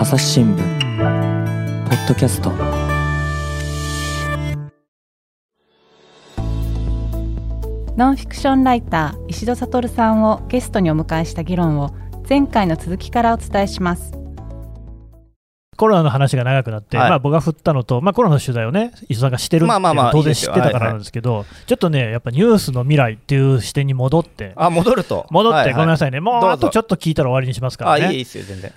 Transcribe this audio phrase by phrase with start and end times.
[0.00, 2.48] 朝日新聞ポッドキャスト。
[7.98, 11.94] ノンフィクションライター石戸悟さんをゲストにお迎えした議論を
[12.26, 14.14] 前回の続きからお伝えします。
[15.76, 17.10] コロナの話が長くなって、はい。
[17.10, 25.26] まあ、僕が振ったのと、まあ、コロナの取材をね、石戸さんがしてるっていうのまあまあまあは当然知ってたからなんですけど、ちょっとね、やっぱニュースの未来っていう視点に戻って、あ、戻ると。
[25.30, 25.74] 戻って、はいはい。
[25.74, 28.16] ごめんなさいね、もうあとちょっと聞いたら終わりにしますからあ、いいね。
[28.16, 28.72] ですよ、全然。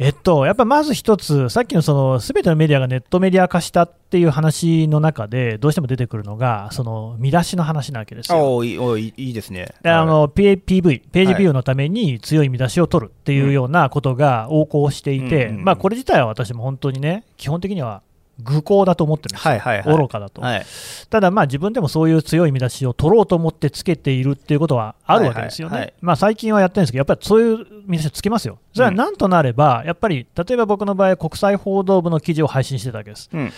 [0.00, 8.56] えっと、やっぱまず一つ、さっきのそのすべてのメディアがネットメディア化したっていう話の中で、どうしても出てくるのが、その見出しの話なわけですあ、よ。
[8.56, 9.74] おいいおいいいですね。
[9.82, 18.02] であの PV、ページはいビューのために強い見出しを取るっていうようなことが横行していて、うんまあ、これ自体は私も本当にね、基本的には
[18.42, 19.96] 愚行だと思ってるんですよ、はいはいはい。
[19.96, 20.40] 愚かだと。
[20.40, 20.66] はい。
[21.10, 25.72] ただ、まあ自分でもそういう強い見出しを取ろうと思ってつけているっていうことはあるわけですよね。
[25.72, 28.58] はいはいはいまあ最近はやってるんですけど、やっぱりそういう見出しをつけますよ。
[28.72, 33.28] それはなんとなれば、やっぱり例えば僕の場合、国際報道部の記事を配信してたわけです。
[33.32, 33.52] うん。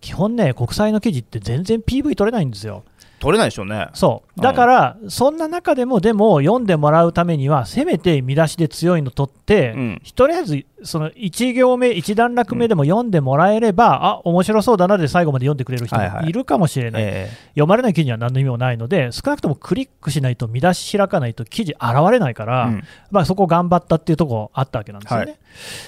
[0.00, 2.84] 基本ね、国際の記事って全然 PV 取れないんですよ。
[3.20, 3.88] 取れないでしょうね。
[3.94, 4.40] そう。
[4.40, 10.02] だから、そんな中でも、でも読んでもらうためには、せめて見出しで強いの取って、うん。
[10.14, 16.22] とりあえずその1行目、1段落目でも読んでもらえれば、あ面白そうだなで最後まで読んでくれる人はいはい。
[16.24, 22.82] もいるかもしれない、え読まれない記事には何の意味もないので、少なくともクリックしないと、見出し開かないと記事現れないから、うん。
[23.10, 25.24] まあ、そこ頑張ったっていうところあったわけなんですよね。
[25.24, 25.38] はい。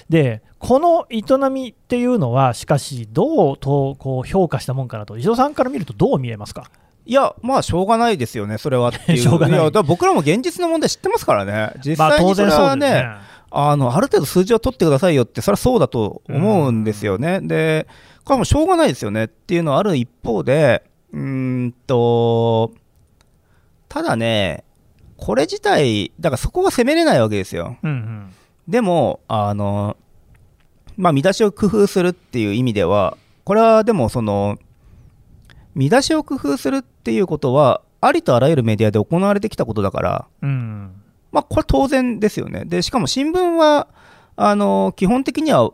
[0.09, 6.65] で、この営みっていうのは、しかし、どうとこう評価したもんかなと、石戸さんから見るとどう見えますか？
[7.07, 9.19] いや、まあ、しょうがないですよね、それはっていう。
[9.23, 11.73] しょうがないや、だから僕らも現実の問題知ってますからね。
[11.85, 13.07] 実際にそれはね。
[13.51, 17.41] あの、ある程度数字を取ってくださいよって、それはそうだと思うんですよね。
[17.41, 17.87] で、
[18.25, 22.73] これはもうしょうがないですよねっていうのはある一方で、うーんと、
[23.89, 24.65] ただね、
[25.17, 27.77] これ自体、だからそこが責めれないわけですよ。
[27.83, 28.33] うんうん
[28.69, 29.97] でも、あの、
[30.97, 34.59] まあ、見出しを工夫するっていう意味では、これはでも、その、
[35.77, 40.91] 見出しを工夫するっていうことは、ありとあらゆるメディアで行われてきたことだから、うん
[41.33, 42.65] まあ、これ当然ですよね。
[42.65, 43.89] で、しかも新聞は、
[44.37, 45.71] あの、基本的には、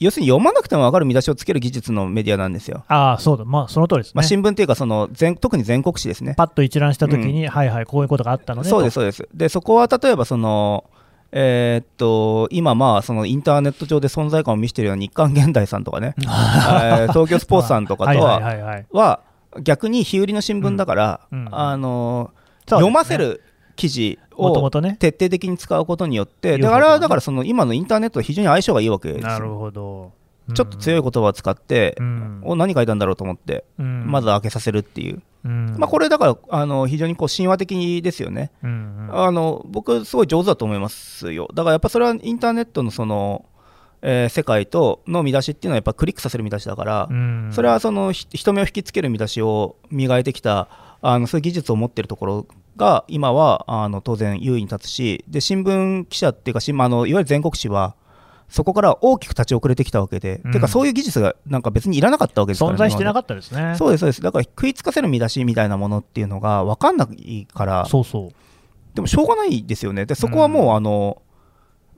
[0.00, 2.84] 要するに読まなくても分かる見出しをつける技術のメディアなんですよ。
[2.88, 4.12] ああ、そうだ、まあ、その通りですね。
[4.16, 6.34] まあ、新聞っていうかその全、特に全国紙ですね。
[6.36, 9.28] パッと一覧したときに、はいはい、こういうことがあったのねそうです、とそうです。
[9.34, 10.84] で、そこは例えばその、
[11.32, 18.82] えーっと今、まあそのインターネット上で存在感を見せているような日刊現代さんとかね、 えー東京スポーツさんとかとは
[19.62, 21.40] 逆に日売りの新聞だから、うん。
[21.40, 22.30] うんあの
[22.66, 23.42] 読ませる
[23.74, 24.70] 記事を。
[24.70, 29.28] 徹底的に使うことによって、だからだからその今のインターネットと非常に相性がいいわけですよ。
[29.28, 30.12] なるほど。
[30.54, 32.40] ちょっと強い言葉を使って、うん。
[32.44, 34.10] お何書いたんだろうと思って、うん。
[34.10, 35.76] まず開けさせるっていう、うん。
[35.78, 38.50] まあ、これだからあの非常にこう神話的ですよね。
[38.62, 39.26] うんうん。
[39.26, 41.48] あの僕、すごい上手だと思いますよ。
[41.54, 43.44] だからやっぱそれはインターネットのその、
[44.02, 50.68] えー世界との見出しっていうのはやっぱクリックさせる見出しだから、うんそれはそのひ人目を引きつける見出しを磨いてきた
[51.02, 52.46] あのそういう技術を持っているところ
[52.76, 57.94] が今はあの当然優位に立つしで新聞記者っていうか新あのいわゆる全国紙は
[58.48, 63.76] そこから大きく立ち遅れてきたわけで、うんてかそういう技術がなんか別にいらなかったわけですから、存在してなかっったですね。
[63.78, 68.30] そうですそうですだから食いつかせる見出しみたいなものっていうのが分かんないからそうそう。
[68.94, 70.04] でもしょうがないですよね。
[70.04, 71.22] で、そこはもう、あの、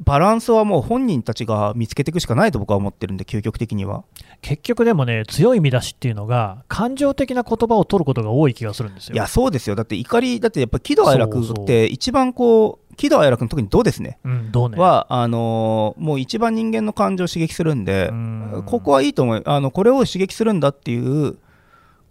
[0.04, 4.04] バランスはもう本人たちが見つけていくしかないと僕は思ってるんで、究極的には。
[4.40, 9.14] 結局でもね、強い見出しっていうのが、感情的な言葉を取ることが多い気がするんですよ。
[9.14, 9.76] いや、そうですよ。
[9.76, 14.18] だって怒り、だってやっぱ喜怒哀楽って一番こう、喜怒哀楽の特に怒ですね？
[14.24, 14.78] うん、どうね？
[14.78, 19.42] は、あのーもう一番人間の感情を刺激するんで、うんここはいいと思う。
[19.46, 21.38] あの、これを刺激するんだっていう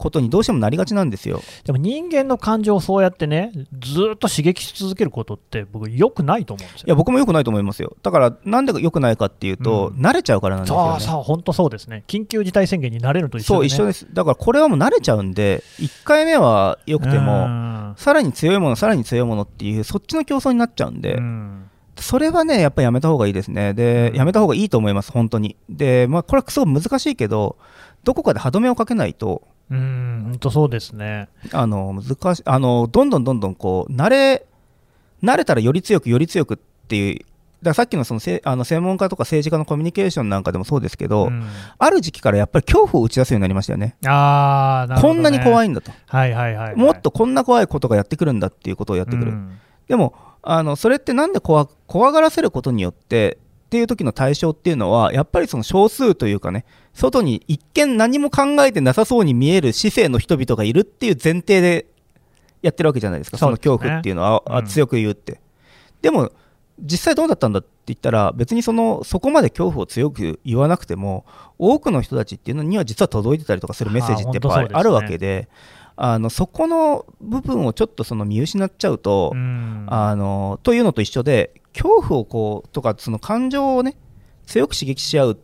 [0.01, 1.41] ことにどうしてもなりがちなんですよ。
[1.63, 6.85] でも人間の感情をそうやってね、ずーっと刺激し続けることって、僕、良くないと思うんですよ。
[6.87, 7.95] いや、僕も良くないと思いますよ。
[8.01, 10.99] だから、なんで良くないかっていうと、うん慣れちゃうからなんですよね。
[10.99, 12.03] そうそう、本当そうですね。
[12.07, 14.07] 緊急事態宣言になれると一緒そう、一緒です。
[14.11, 23.73] だからこれはもう慣れちゃうんで、1回目は良くても、も、さらに強いもの、さらに強いものっていう、そっちの競争になっちゃうんで、うんそれはね、やっぱりやめた方がいいですね。
[23.75, 25.55] で、うんやめた方がいいと思います、本当に。
[25.69, 27.57] で、まあ、これはすごい難しいけど、
[28.03, 31.29] どこかで歯止めをかけないと、うん、本当そうですね。
[31.53, 34.45] あの、難しい、あの、どんどんどんどんこう、慣れ、
[35.23, 36.57] 慣れたらより強く、より強くっ
[36.87, 37.25] ていう、だか
[37.63, 41.45] らさっきのそのせあの専門家とか政治家のコミュニケーションなんかでもそうですけど、うん
[41.77, 43.95] ある時期からやっぱり恐怖を打ち出すようになりましたよね。
[44.05, 45.91] あーなね、こんなに怖い、いんだと。
[46.07, 49.31] はいはいはいはい、もっとこんな怖いことがやってくるんだっていうことをやってくる。
[49.31, 61.87] うんでもあのそれってなんで怖怖がらせることによってっていう時の対象っていうのはやっぱりその少数というかね外に一見何も考えてなさそうに見える市政の人々がいるっていう前提で
[62.61, 63.37] やってるわけじゃないですか。
[63.37, 64.65] その恐怖っていうのは、あうん。
[64.65, 65.39] 強く言うって。
[66.01, 66.31] でも
[66.79, 71.25] 実際どうだったんだって言ったら別にそのそこまで恐怖を強く言わなくても
[71.59, 75.47] 多くの人たちっていうのには実は届いてたりとかするメッセージってやっぱはああるわけで
[75.95, 79.85] あのそこの部分をちょっとその見失っちゃうと、うん。
[79.89, 83.95] あのというのと一緒で恐怖をこうとかその感情をね
[84.47, 85.39] 強く刺激し合う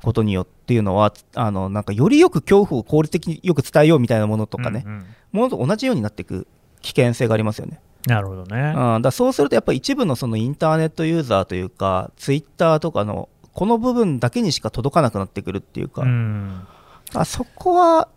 [0.00, 5.06] ことによっていうのはあのなんかよりよく恐怖を効率的によく伝えようみたいなものとかね、うんうん。
[5.32, 6.46] ものと同じようになっていく
[6.80, 7.80] 危険性がありますよね。
[8.06, 8.74] なるほどね。
[8.76, 16.66] うん、だそうするとやっぱり一部のそのインターネットユーザーというかツイッターとかのこの部分だけにしか届かなくなってくるっていうか、うん。
[17.14, 18.08] あそこは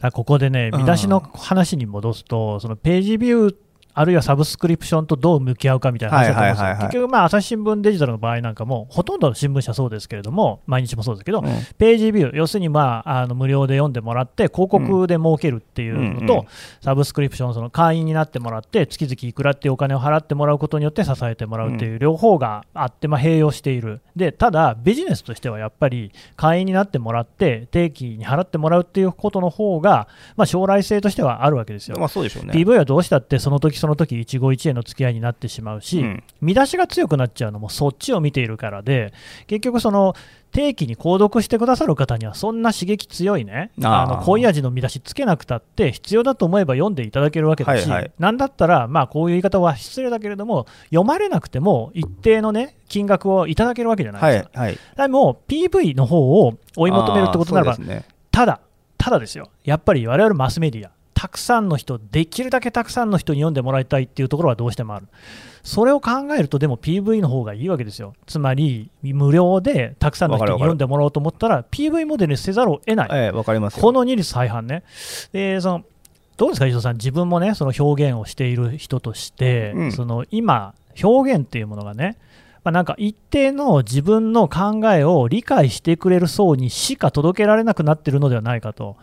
[0.00, 3.56] あここでね、うん見出しの話に戻すと、そのページビュー、
[3.98, 6.64] あるいはサブスクリプションとどう向き合うかみたいな話だと思うんですよ。
[6.64, 6.92] はいはいはいはい。
[6.92, 11.46] 結局、まあ、朝日新聞デジタルの場合なんかも、ほとんどの新聞社そうですけれども、毎日もそうですけど、うん。
[11.78, 16.46] ページビュー、要するに、まあ、あの無料で読んでもらって、広告で儲けるっていうのと、うんうん
[16.80, 31.96] サブスクリプション、その会員になってもらって、月々いくらっていうお金を払ってもらうことによって支えてもらうっていう両方があって、まあ、併用している、でただ、ビジネスとしてはやっぱり会員になってもらって、定期に払ってもらうっていうことの方が、まあ、将来性としてはあるわけですよ。
[31.98, 32.52] まあそうでしょうね。
[32.54, 36.22] PV はどうしたってその時その時一期一会の付き合いになってしまうし、うん。
[36.40, 39.12] 見出しが強くなっちゃうのもそっちを見ているからで
[39.46, 40.14] 結局その
[40.52, 43.70] 定期に購読してくださる方にはそんな刺激強いね。
[43.82, 48.12] あの濃い味の見出しつけなくたって必要だと思えば読んでいただけるわけだし、はいはい。
[48.18, 54.60] なんだったらまあこういう言い方は失礼だけれども読まれなくても一定のね金額をいただけるわけじゃないですか。
[54.60, 54.78] はいはい。
[54.96, 58.04] でも PV の方を追い求めるってことならばね。
[58.30, 58.60] ただ、
[58.96, 65.08] ただですよ、やっぱり我々マスメディア、たくさんの人、できるだけたくさんの人に読んでもらいたいっていうところはどうしてもある。
[65.64, 68.14] それを考えると、でも PV の方がいいわけですよ。
[68.28, 73.08] つまり、無料でたくさんの人に読んでもらおうと思ったら、PV モデルにせざるを得ない。
[73.12, 73.82] ええ、わかりますよ。
[73.82, 74.84] この二律背反ね。
[75.32, 75.84] でその
[76.36, 80.72] どうですか、石戸さん、自分もね、その表現をしている人として、うんその今、
[81.02, 82.16] 表現っていうものがね、
[82.64, 88.96] まあ、なんか一定の自分の考えを理解してくれる層にしか届けられなくなってるのではないかと。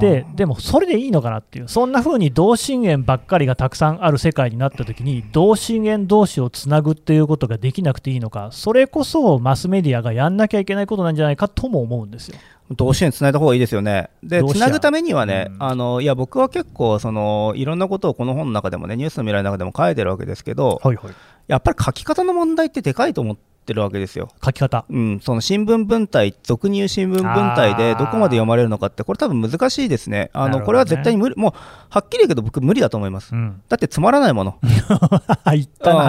[0.00, 12.36] ででもそれでいいのかなっていう、そんな風に同心円ばっかりがたくさんある世界になったときに、同心円同士をつなぐっていうことができなくていいのか、それこそマスメディアがやんなきゃいけないことなんじゃないかとも思うんですよ。
[12.70, 14.08] 同志円つないだ方がいいですよね。
[14.22, 21.14] で、つなぐためにはね、うんあのいや僕は結構その、いろんなことをこの本の中でもね、ニュースの未来の中でも書いてるわけですけど、はいはい、
[21.46, 24.28] やっぱり書き方の問題ってでかいと思ってるわけですよ。
[24.44, 24.84] 書き方。
[24.88, 27.22] うん、その新聞文体、俗に言う新聞文
[27.54, 30.30] 体でどこまで読まれるのかって、これ多分難しいですね。
[30.32, 31.52] あの、ねこれは絶対に無理、もう、
[31.88, 33.34] はっきり言うけど僕無理だと思います。
[33.34, 34.58] うん、だってつまらないもの。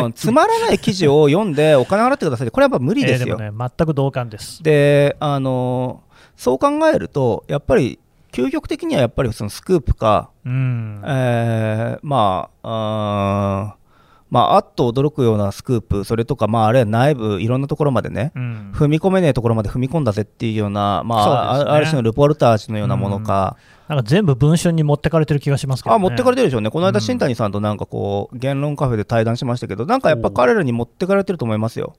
[0.03, 3.27] うんつまらない記事を読んでお金払ってくださいって、これはやっぱ無理ですよ。
[3.27, 4.63] えーでもね、全く同感です。
[4.63, 6.01] で、あの
[6.37, 7.99] そう考えると、やっぱり、
[8.31, 13.84] 究極的にはやっぱりそのスクープか、うん、えーまあ、あー
[14.35, 18.71] まあ、あっと驚くようなスクープ、それとか、まあ、あるいは内部、いろんなところまでね、うん。
[18.75, 21.63] 踏み込めねえところまで踏み込んだぜっていうような、まあ、ね。
[21.69, 23.55] あある種のルポルタージュのようなものか、
[23.87, 31.95] なんか全部文春に持ってかれてる気がしますけど、ね、あ持ってかれてるでしょうね、この間、うん新谷さんとなんかこう、言論カフェで対談しましたけど、なんかやっぱ彼らに持ってかれてると思いますよ。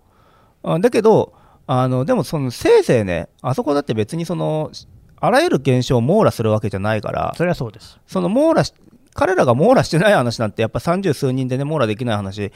[0.62, 1.32] あだけど、
[1.66, 4.70] あのでもそのせいぜいね、あそこだって別にその、
[5.18, 7.98] あらゆる現象を網羅するわけじゃないから、それはそうです。
[8.06, 8.74] その網羅し
[9.16, 12.52] 彼らが網羅してない話なんて、やっぱ三十数人でね、網羅できない話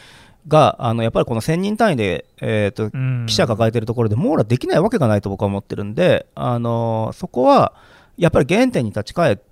[0.47, 3.27] が、あのやっぱりこの1000人単位で、えーとうん。
[3.27, 7.75] 記者抱えてるところで網羅できないわけがないと僕は思ってるんで、あのそこは
[8.17, 9.50] やっぱり原点に立ち返って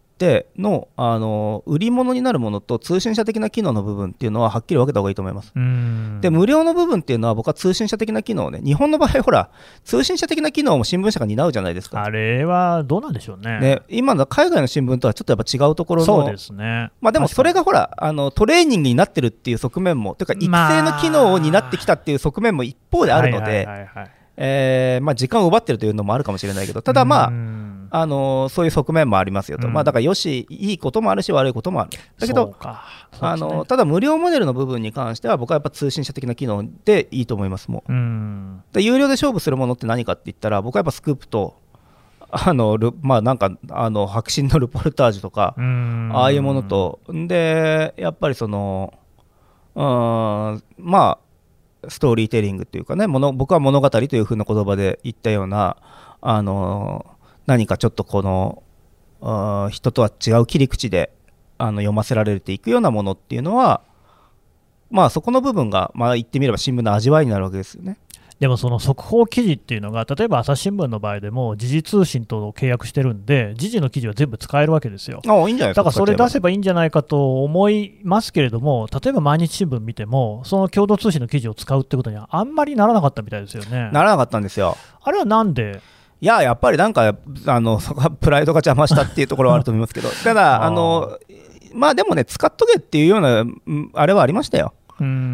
[0.58, 5.52] の、あの売り物になるものと通信社的な機能の部分っていうのははっきり分けた方がいいと思います。
[5.54, 9.50] うんで無料の部分っていうのは僕は通信社的な機能をね日本の場合ほら
[9.84, 13.60] 通信社的な機能も新聞社が担うじゃないですか、あれはどうなんでしょうね。
[13.60, 16.90] ね、今の海外の新聞とはちょっとやっぱ違うところのそうですね。
[17.00, 27.88] まあでもそれがほらあのトレーニングになってるっていう側面もというか育成の機能を担ってきたっていう側面も一方であるのはいではいはいはいえーまあ時間を奪ってるというのもあるかもしれないけどただまあうん。
[27.90, 29.72] あのそういう側面もありますよと、うん。
[29.72, 31.90] まあだからよしいいこともあるし悪いこともある。
[32.18, 32.84] だけどか。
[33.20, 37.92] あのただ無料モデルの部分に関しては僕はやっぱ通信社的な機能でいいと思いますもう。
[37.92, 38.62] うん。
[38.72, 41.56] で有料で勝負するものって何かって言ったら僕はやっぱスクープと
[42.30, 46.10] あのルまあなんかあの白真のルポルタージュとか、うん。
[46.14, 48.92] ああいうものと、で、やっぱりその、
[49.74, 51.27] うーん、まあ、
[51.86, 55.76] ストーリーテリングっていうかね、もの僕は物語というふうな言葉で言ったような、
[56.20, 57.06] あの
[57.46, 58.62] 何かちょっとこの、
[59.70, 61.12] 人とは違う切り口で
[61.58, 63.82] あの読ませられていくようなものっていうのは、
[64.90, 67.98] まあそこの部分が、まあ言ってみれば新聞の味わいになるわけですよね。
[68.40, 75.20] でもその速報記事っていうのが、例えば朝日新聞の場合でも、時事通信と契約してるんで、時事の記事は全部使えるわけですよ。
[75.26, 83.90] あいいんじゃないですかだからそれ出せばばいいんじゃないかと思いますけれども、例えば毎日新聞見ても、その共同通信の記事を使うってことにはあんまりならなかったみたいですよね。
[83.92, 84.76] ならなかったんですよ。
[85.02, 85.80] あれはなんで、
[86.20, 87.16] いややっぱりなんか
[87.46, 90.08] あのそこはプライドが邪魔したっていうところはあると思いますけど。
[90.24, 91.18] ただあの
[91.74, 94.74] まあでもね使っとけっていうようなうんあれはありましたよ。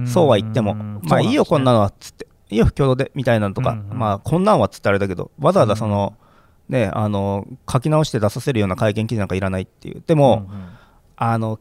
[0.06, 1.78] そうは言っても、まあいいよ、こんなの。
[1.78, 3.98] のはっつって、いいよ、共同でみたいなのとか、うんうん。
[3.98, 6.14] まあこんなんはっつってあれだけど、わざわざその、
[6.68, 10.68] ね、あの書き直して出させるような会見記事なんかいらないっていう、でも、うんうん。
[11.16, 11.60] あの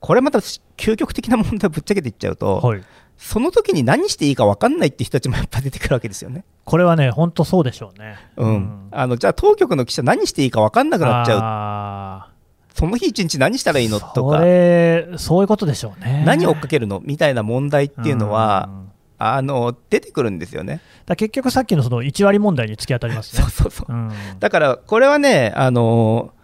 [0.00, 2.82] これまた究極的な問題をぶっちゃけて言っちゃうと、はい、
[3.18, 6.44] その時に何していいか分かんないっていう人たちもやっぱ出てくるわけですよね。
[6.64, 8.16] これはね、本当そうでしょうね。
[8.36, 8.88] うん。
[8.90, 12.28] あのじゃあ、当局の記者、何していいか分かんなくなっちゃう、ゃ
[12.74, 16.22] その日一日何したらいいのとそか、れ、そういうことでしょうね。
[16.26, 17.00] 何を追っかけるの？
[17.04, 18.89] みたいな問題っていうのは、うん
[19.22, 20.80] あの出てくるんですよね。
[21.04, 23.50] だ結局さっきのその1割問題に突き当たりますねそう。
[23.52, 26.40] そうそううんだから、これはね、あのー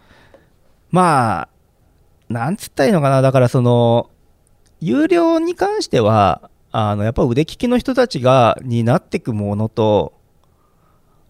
[0.91, 1.49] まあ、
[2.29, 4.09] なんつったらいいのかな、だからその、
[4.79, 10.13] 有料に関しては、あのやっぱ腕利きの人たちが担っていくものと、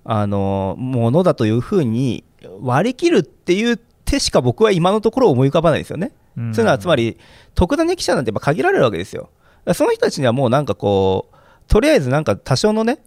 [0.04, 2.24] あのものだというふうに
[2.62, 6.12] 割り切るっていう手しか僕は今のところ思い浮かばないですよね。
[6.38, 7.18] うんそういうのはつまり、
[7.56, 9.30] 特ダネ記者なんてやっぱ限られるわけですよ。
[9.74, 11.37] その人たちにはもうなんかこう、
[11.68, 13.00] とりあえずなんか多少のね、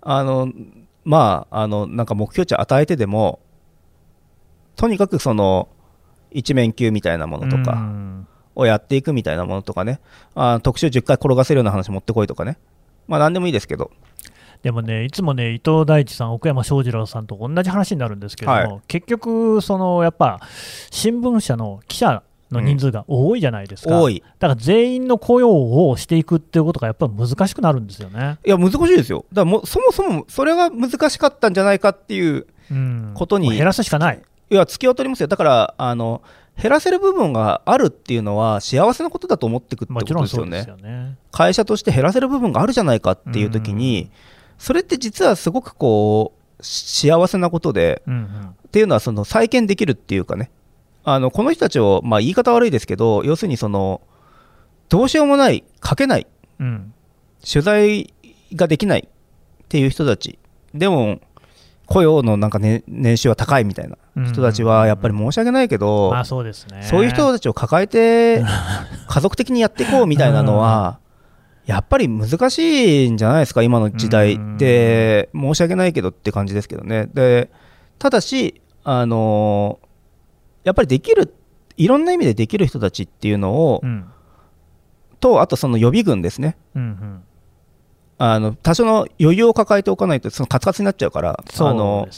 [0.00, 0.50] あの
[1.04, 3.40] まあ、あのなんか目標値を与えてでも、
[4.76, 5.68] とにかくその
[6.30, 8.26] 一面級みたいなものとうかん。
[8.54, 10.00] をやっていくみたいなものとかね、
[10.34, 12.58] あ特集10回転がせるような話持ってこいとかね、
[13.06, 13.90] まあなんでもいいですけど、
[14.62, 20.40] でもね、いつもね、伊藤大地さん、奥山翔二郎さんと同じ話になるんですけれども、は結局、そのやっぱ
[20.90, 24.22] 新聞社の記者の人数が多いじゃないですか、多い。
[24.38, 28.38] だから全員の雇用をしていくっていうことがやっぱり難しくなるんですよね。
[28.44, 29.24] いや、難しいですよ。
[29.32, 34.22] だからもうそもそもそれが難しかったんじゃないかっていう、うんことにもう減らすしかない。
[34.50, 35.26] いや、突き当たりますよ。
[35.26, 36.22] だから、あの
[36.60, 40.64] 減らせる部分があるっていうのは幸せなことだと思っていくってことですよね。
[40.68, 41.16] よね。
[41.32, 44.10] 会社として減らせる部分があるじゃないかっていう時に、
[44.58, 50.50] それって実はすごくこう幸せなことでうんうんっていうのはその再建できるっていうかね
[51.14, 54.00] あのこの人たちを、まあ、言い方悪いですけど要するにその
[54.88, 56.26] どうしようもない書けない
[56.58, 56.94] うん
[57.48, 58.12] 取材
[58.54, 60.38] ができないっていう人たち。
[60.74, 61.20] でも
[61.86, 66.82] 雇用のなんか、ね、年収は高いみたいな人たちはやっぱり申し訳ないけど、まあそうですね。
[66.84, 68.44] そういう人たちを抱えて
[69.08, 71.00] 家族的にやっていこうみたいなのは、
[71.66, 77.08] やっぱり難しいんじゃないですか、今の時代で、申し訳ないけどって感じですけどね。
[77.12, 77.50] で
[77.98, 79.80] ただし、あの
[80.64, 81.34] やっぱりできる、
[81.76, 84.04] いろんな意味でできる人たちっていうのを、うん
[85.20, 86.56] と、あとその予備軍ですね。
[86.74, 87.22] うんうん
[88.22, 91.74] あの多少の余裕を抱えておかないとそのカツカツになっちゃうから、あそう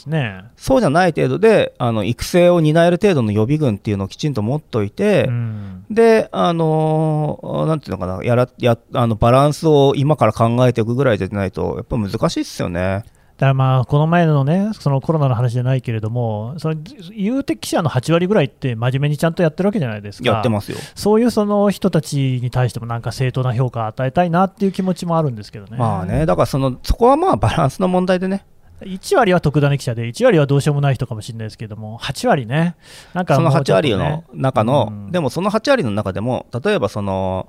[0.09, 0.43] ね。
[0.57, 13.05] そうじゃない程度であの育成を担える程度の予備軍っていうのをきちんと持っておいて、うんで、あのーなんていうのかな、やらやあのバランスを今から考えておくぐらいじゃないと、やっぱ難しいですよね。
[13.37, 16.75] だからまあこの前のね、そのコロナの話じゃないけれども、その
[17.15, 20.29] 言うて記者の8割ぐらいって真面目にちゃんとやってるわけじゃないですか。
[20.29, 20.77] やってますよ。
[20.95, 25.77] そういうその人たちに対してもなんか正当な評価を与えたいなっていう気持ちもあるんですけどね。
[25.77, 28.45] まあね、だからそのそこはまあバランスの問題でね、
[28.81, 32.75] 1割は特ダネ記者で、1割はどうしようもない人かもしれないですけども、8割ね、
[33.13, 37.47] なんかその8もうちょっとね割の中の、うんでもその8割の中でも、例えばその、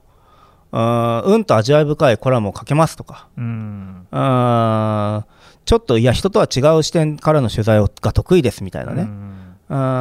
[0.73, 5.25] うーんうんと味わい深いコラムを書けますとか、うん、うーん
[5.65, 9.07] ちょっといや、人とは違う視点からの取材をが得意ですみたいなうね、ん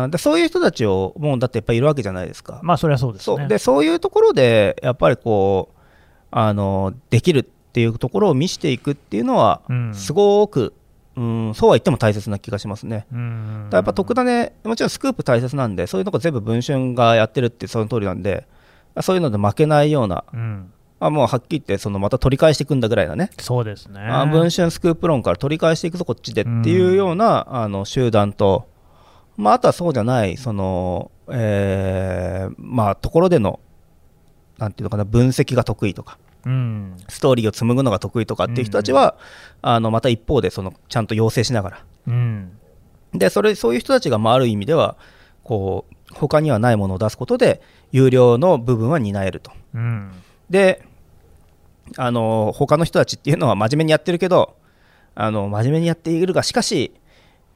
[0.05, 2.59] うんでそういう人たちを、もうだってやっぱりいるわけじゃないですか。
[2.63, 3.37] まあそれはそうですね。
[3.37, 5.79] そうでそういうところでやっぱりこう
[6.31, 10.73] あのできるっていうところを見せていくっていうのはうんすごく、
[11.15, 13.05] うん、そうは言っても大切な気がしますね。
[13.11, 18.45] うんだやっぱ特ダネもちろんスクープ大切なんでそういうとこ全部文春がやってるってその通りなんで
[19.01, 20.73] そういうので負けないようなうん、
[21.05, 23.29] あもうはっきり言ってそのまた取り返していくんだぐらいなね。
[23.39, 23.99] そうですね。
[24.01, 28.67] あ文春スクープ論から取り返していくぞこっちでっていうような、あの集団と、
[29.37, 33.59] まあ、あとはそうじゃないその、えーまあ、ところでの
[34.57, 36.17] なんていうのかな分析が得意とか。
[36.45, 36.97] うん。
[37.07, 39.15] ストーリーを紡ぐのが得意とかっていう人たちは、
[39.61, 41.85] あのまた一方でそのちゃんと養成しながら。
[42.07, 42.57] うん。
[43.13, 44.97] でそれそういう人たちがまあある意味では
[45.43, 49.51] こう他にはないものを出すことで有料の部分は担えると。
[49.73, 50.11] うん。
[50.49, 50.85] で
[51.97, 54.55] あの他の人たちっていうのは真面目にやってるけど
[55.15, 56.93] あの真面目にやっているがしかし、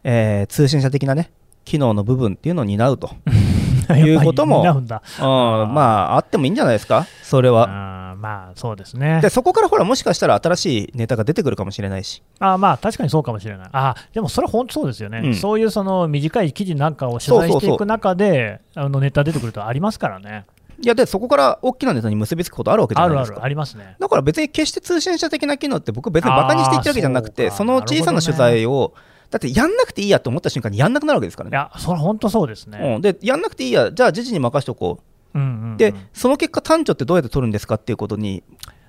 [0.04, 1.32] えー通信社的なね
[1.66, 3.10] 機能の部分っていうのを担うと
[3.96, 7.06] いうこともうんまああってもいいんじゃないですか？
[7.24, 7.96] それは。
[8.20, 9.20] まあそうですね。
[9.22, 12.24] でそこからほらもしかしたら新しいネタが出てくるかもしれないし。
[12.40, 13.70] あーまあ確かにそうかもしれない。
[13.72, 15.36] あーでもそれ本当そうですよね、うん。
[15.36, 20.46] そういうその短い記事なんかを取材していく中であのネタ出てくるとありますからね
[20.80, 23.40] いやでそこから大きなネタに結びつくことあるわけじゃないですか。
[23.40, 23.96] るありますね。
[24.00, 28.94] だから別に決して通信社的な機能って僕別にバカにして言ってるわけじゃなくてその小さな取材を
[29.32, 31.56] だってやんなくていいやと思った瞬間にやんなくなるわけですからね。
[31.56, 35.00] いやそれ本当そうですね、うん、でやんなくていいやじゃあ時事に任しておこ
[35.34, 35.40] う。
[35.40, 35.74] んうんうん。
[35.76, 38.44] うでその結果単調ってどうやって取るんですかっていうことに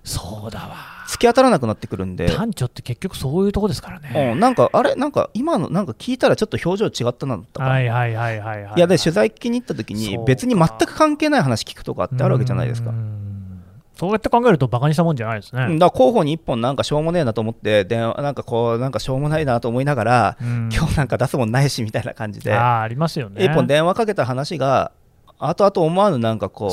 [0.04, 0.76] そうだわ。
[1.08, 4.94] 突き当たらなくなってくるんで、単調って結局そういうとこですからね、うん、なんかあれ？
[4.94, 8.80] なんか今のなんか聞いたらちょっと表情違ったなとか、はいはいはいはいはいい。
[8.80, 12.90] やで取材聞きに行った時に別に全く関係ない話聞くとかってあるわけじゃないですか。
[12.90, 12.92] う。
[12.92, 13.62] ん。
[13.96, 20.68] そうやって考えるとバカにしたもんじゃないですね、うんだから候補に1本なんかしょうもねえなと思って電話なんかこうなんかしょうもないなと思いながら、うん。
[20.72, 22.52] 今日なんか出すもんないしみたいな感じで。
[22.52, 23.44] あーありますよね。
[23.44, 24.92] 1本電話かけた話が
[25.40, 26.70] 後々思わぬなんかこう。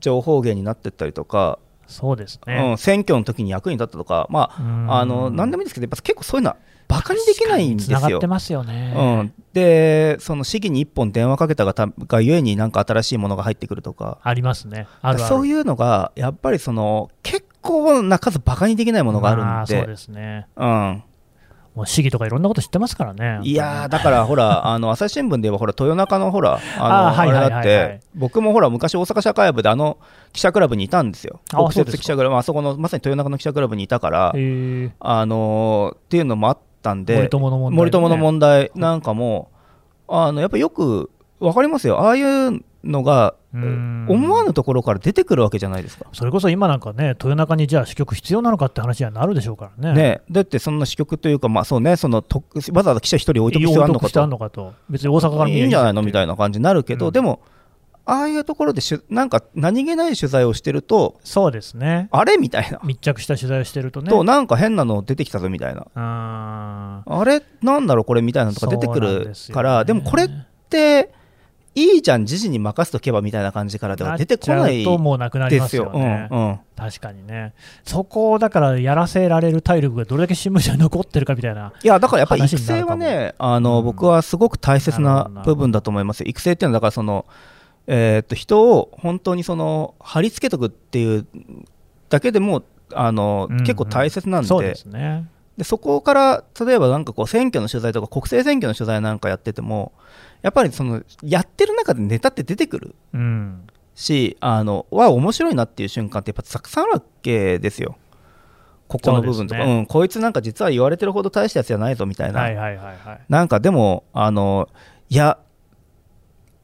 [0.00, 1.58] 情報源になってったりとか、
[1.90, 4.90] そうですうねん、、選挙の時に役に立ったとかまうん。
[4.90, 6.56] ああの何でもいいですけどやっぱ結構そういうのは
[6.88, 7.98] バカにできないんですよ。
[7.98, 8.26] つながって。
[8.26, 14.18] ますよね、うん、でその市議に1本電話かけたがたがゆえになんか新しいものが入ってくるとか。
[14.22, 14.86] ありますね。
[15.00, 15.28] あるある。
[15.28, 19.50] そういうのがやっぱりその結構な数バカにできないものがあるんで。
[19.50, 20.46] まそうですね。
[20.56, 21.02] うん、
[21.74, 29.98] もう市議とかいろんなこと知ってますからねいやーだからほら あの朝日新聞で言えばほら豊中のほらあのあれだって僕もほら昔大阪社会部であの
[30.32, 31.40] 記者クラブにいたんですよ。
[31.52, 34.90] あ国そうですか設記者クラブあそこのまさに豊中の記者クラブにいたからえー。
[35.00, 37.76] あのーっていうのもあったんで森友の問題ね。
[37.76, 39.48] 森友の問題なんかも
[40.08, 41.10] あのやっぱよく
[41.40, 42.00] わかりますよ。
[42.00, 44.06] ああいうのがうん。
[44.08, 46.06] 思わぬところから出てくるわけじゃないですか。
[46.12, 50.00] それこそ今なんかね豊中にじゃあ支局必要なのかって話にはなるでしょうからね。
[50.00, 54.26] ね、だってそんな支局というか、まあそうね、そのとわざわざ記者一人置いとく必要あるのかと。
[54.26, 54.72] のかと。
[54.88, 57.12] 別に大阪から見いいんじゃないのみたいいな感じになるけど、うん。
[57.12, 57.40] でも、
[58.06, 62.08] ああいうところでしゅなんか何気ない取材をしてると、そうですね。
[62.12, 64.10] あれみたいな、密着した取材をしてるとね。
[64.10, 67.42] となんか変なの出てきたぞみたいな、ああれ？
[67.62, 69.54] なんだろう、これみたいなのとか出てくるですよね。
[69.54, 70.28] から、でもこれっ
[70.68, 71.12] て、
[71.74, 75.90] いいじゃん、時事に任せとけばみたいな感じからでは出てこないともうなくなりますよ。
[75.94, 77.52] うんうん確かにね。
[77.84, 83.84] そこをだからやらせられる体力がどれだけ新聞社に残ってるかみたいないやだからやっぱり話育成はね、あのうん。
[83.84, 86.20] 僕はすごく大切な部分だと思います。
[86.20, 86.26] よ。
[86.26, 87.26] 育成っていうのは、だからその、
[87.86, 91.26] えーっと人を本当にその貼り付けとくっていう
[92.08, 92.62] だけでも
[92.94, 93.64] あの、うんうん。
[93.64, 94.48] 結構大切なんで。
[94.48, 95.28] そうですね。
[95.60, 99.92] でそこから例えばなんかこう選挙の取材とか国政選挙の取材なんかやってても
[100.42, 107.96] やっぱりそのやってる中でネタって出てくるうんしあのは面白いなっていう瞬間ってやっぱたくさんあるわけですよ。
[108.88, 109.78] ここの部分とか、そうね。
[109.78, 113.20] うん、こいつなんか実は言われてるほど大したやつじゃないぞみたいな、はいはいはいはい。
[113.28, 114.68] なんかでも、あの
[115.08, 115.38] いや、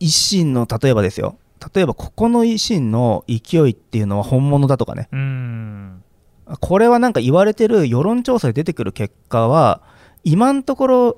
[0.01, 1.39] 維新の例えばですよ、
[1.73, 6.03] 例えばここの維新の勢いっていうのは本物だとかね、うん。
[6.61, 9.83] これはなんか言われてる世論調査で出てくる結果は、
[10.25, 11.17] 今のところ、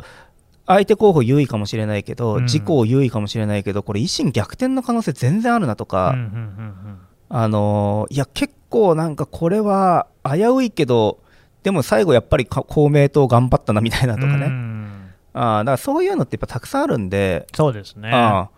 [0.68, 2.42] 相手候補優位かもしれないけど、うん。
[2.44, 6.98] 自公優位かもしれないけど、これ、維新逆転の可能性全然あるなとか、うんうんうん
[7.31, 11.18] あのいや、結構なんかこれは危ういけど、
[11.62, 14.46] でも最後やっぱりか公明党頑張ったなみたいなうんとかね。
[14.46, 15.11] うん。
[15.35, 18.11] あーだからそういうのってやっぱたくさんあるんで、そうですね。
[18.12, 18.50] ああ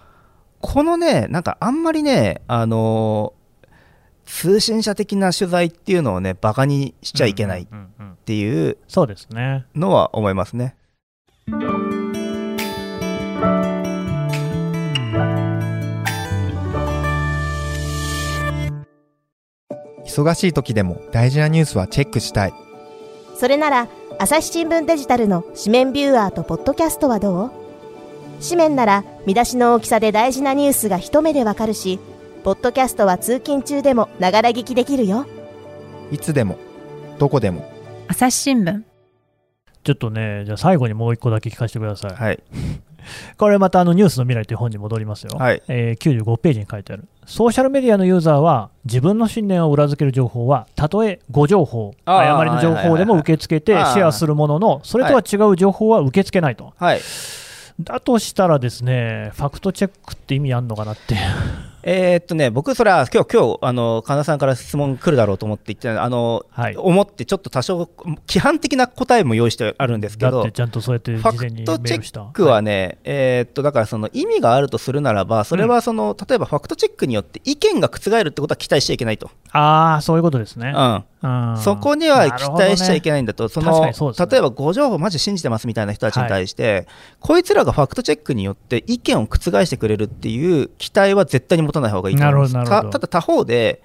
[0.60, 3.40] このね、なんかあんまりね、あのー
[4.26, 8.16] 通信社的な取材っていうのをね、バカにしちゃいけないっうんうんうんうん。
[8.24, 9.66] ていうそうですね。
[9.74, 10.76] のは思いますね。
[20.10, 22.54] 忙しい時でも大事なニュースはチェックしたい。
[23.36, 27.50] それなら朝日新聞デジタルの紙面ビューアーとポッドキャストはどう？
[28.42, 32.00] 紙面なら見出しの大きさで大事なニュースが一目でわかるし
[32.42, 35.26] ポッドキャストは通勤中でもながら聞きできるよ。
[36.10, 36.58] いつでも
[37.18, 37.70] どこでも。
[38.08, 38.82] 朝日新聞。
[39.84, 42.14] ちょっとねじゃあ最後にもう一個だけ聞かせてください。
[42.14, 42.42] はい。
[43.38, 45.62] これまたあのニュースの未来という本に戻りますよ、はい。
[45.68, 47.04] えー95ページに書いてある。
[47.26, 57.00] ソーシャルメディアのユーザーは自分の信念を裏付ける情報はたとえ誤情報誤りの情報でも受け付けてシェアするもののそれとは違う情報は受け付けないと、はい。
[57.80, 61.16] だとしたらですねファクトチェックって意味あんのかなって
[61.82, 67.88] えーっとね、僕、それは今日、今日、あの、神田さんから質問来るだろうと思って言ってたあの、はい思ってちょっと多少、
[68.28, 79.30] 規範的な答えも用意してあるんですけどちゃんとそうやってファ事前にメクトチェックはね、えーっと、だからその意味があるとするならば、それはその、例えばファクトチェックによって意見が覆るってことは期待しちゃいけないと。
[79.52, 81.04] ああそういうことですね、うん。
[81.22, 86.86] うんそこには期待しちゃいけないんだと、そ確かのにそうですね例えば誤情報マジ信じてますみたいな人たちに対して、
[87.20, 92.52] こいつらがファクトチェックによって意見を覆してくれるっていう期待は絶対に持たない方がいいと思います。
[92.52, 93.82] たただ他方で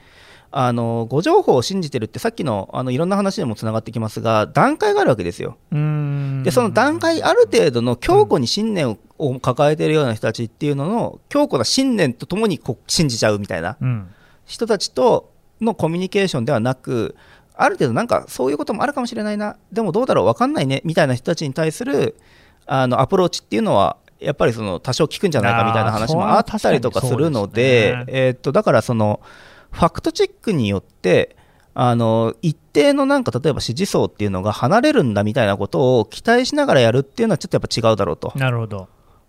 [0.58, 5.58] あの誤情報を信じてるってさっきのあのいろんな話でもつながってきますが段階があるわけですよ。
[5.74, 14.08] うんでその段階ある程度の強固に信念をを抱えているような人たちっていうのの強固な信念とともにこう信じちゃうみたいなうん
[14.46, 17.16] 人たちとのコミュニケーションではなく
[17.54, 22.18] ある程度なんかそういうこともあるかもしれないなでもどうだろう分かんないねみたいな人たちに対する
[22.66, 29.22] あのアプローチっていうのはやっぱりその多少効くんじゃないかみたいな話もあったりとかするのでねえーっとだからその
[29.72, 31.36] ファクトチェックによって
[31.74, 38.32] あの一定のなんか例えば支持層っていうのが離れるんだみたいなことを期待しながらやるっていうのはちょっとやっぱ違うだろうと。
[38.36, 38.88] なるほど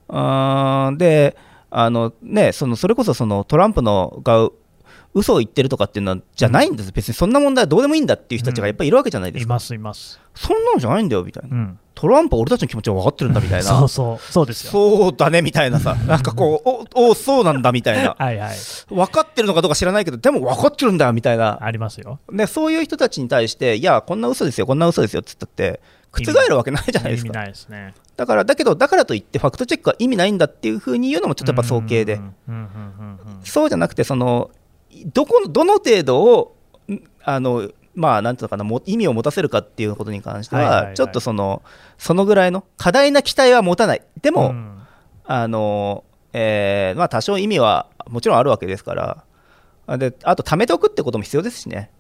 [0.09, 1.37] あーで
[1.71, 4.49] あの、ね、そのそれこそそのトランプのが
[5.17, 10.21] 嘘を言ってるとかっていうのはじゃないんです、別にそんな問題はどうでもいいんだっていう人たちがやっぱりいるわけじゃないですか、いますいます。
[10.35, 11.79] そんなのじゃないんだよみたいな、うん。
[11.95, 14.33] トランプは俺たちの気持ちは分かってるんだみたいな、 そうそう。
[14.33, 14.71] そうですよ。
[14.71, 18.57] そうだねみたいなさ、 なんかこう、おおそうなんだみたいな、はいはい。
[18.91, 22.19] 分かってるのかどうか知らないけど、でも分かってるんだみたいな、ありますよ。
[22.31, 25.81] でそういう人たちに対して、いや、こんな嘘ですよ、こんな嘘ですよって言ったって、
[26.13, 27.29] 覆るわけないじゃないですか。
[27.29, 27.95] 意味ないですね。
[28.17, 32.15] だから、だけど、だからといって、ファクトチェックは意味ないんだっていうふうに言うのもちょっとやっぱ早計で。
[32.15, 33.45] うん、うんうんうんうん。
[33.45, 34.51] そうじゃなくて、その
[35.07, 36.57] どこのどの程度を、
[36.89, 41.63] んあのまあ、なんていうのかな、も意味を持たせるかっていうことに関してはちょっとその
[41.99, 44.73] そのぐらいの過大な期待は持たない、でも、うん。
[45.29, 49.25] あのえーまあ、多少意味はもちろんあるわけですから、
[49.87, 51.91] あであと、貯めておくってことも必要ですしね。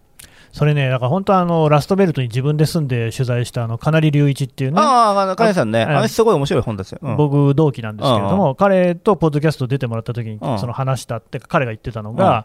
[0.56, 6.98] それね、だから本当あの、ラストベルトに自分で住んで取材したあの金隆一っていうね、ああ、金井さんね、ああのすごい面白い本ですよ。
[7.02, 7.16] うん。
[7.18, 10.58] 僕、同期なんですけれども、彼とポッドキャスト出てもらった時にうん。
[10.58, 12.32] その話したって、彼が言ってたのが、うん。
[12.32, 12.44] やっ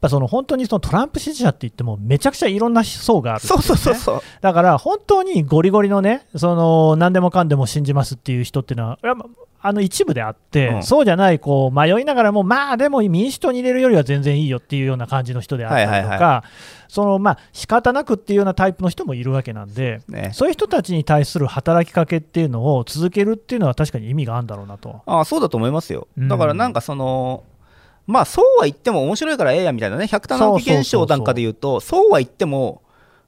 [0.00, 4.20] ぱその本当にそのトランプ支持者って言っても、めちゃくちゃいろんな層があるっていそうそうそうねそう。
[4.40, 8.98] だから本当にゴリゴリのね、その何でもかんでも信じますっていう人っていうのは、
[9.64, 16.44] あの一部であって、うんそうじゃないこう迷いながらも、まあでも民主党に入れるよりは全然いいよっていうような感じの人であったりとか、はいはいは
[16.88, 25.00] そのまあ仕方なくっていうようなタイプの人もいるわけなんで、ね、そういう人たちに対する働きかけっていうのを続けるっていうのは確かに意味があるんだろうなと。
[25.06, 26.08] ああそうだと思いますよ。
[26.18, 27.44] うんだからなんかその、
[28.06, 32.82] まあそうは言っても面白いからええやんみたいなね、百田直樹現象なんかで言うと、そうは言っても、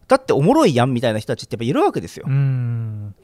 [0.09, 2.31] だっておもろいやんみたいな人たちってやっぱいるわけですよう。
[2.31, 3.15] ん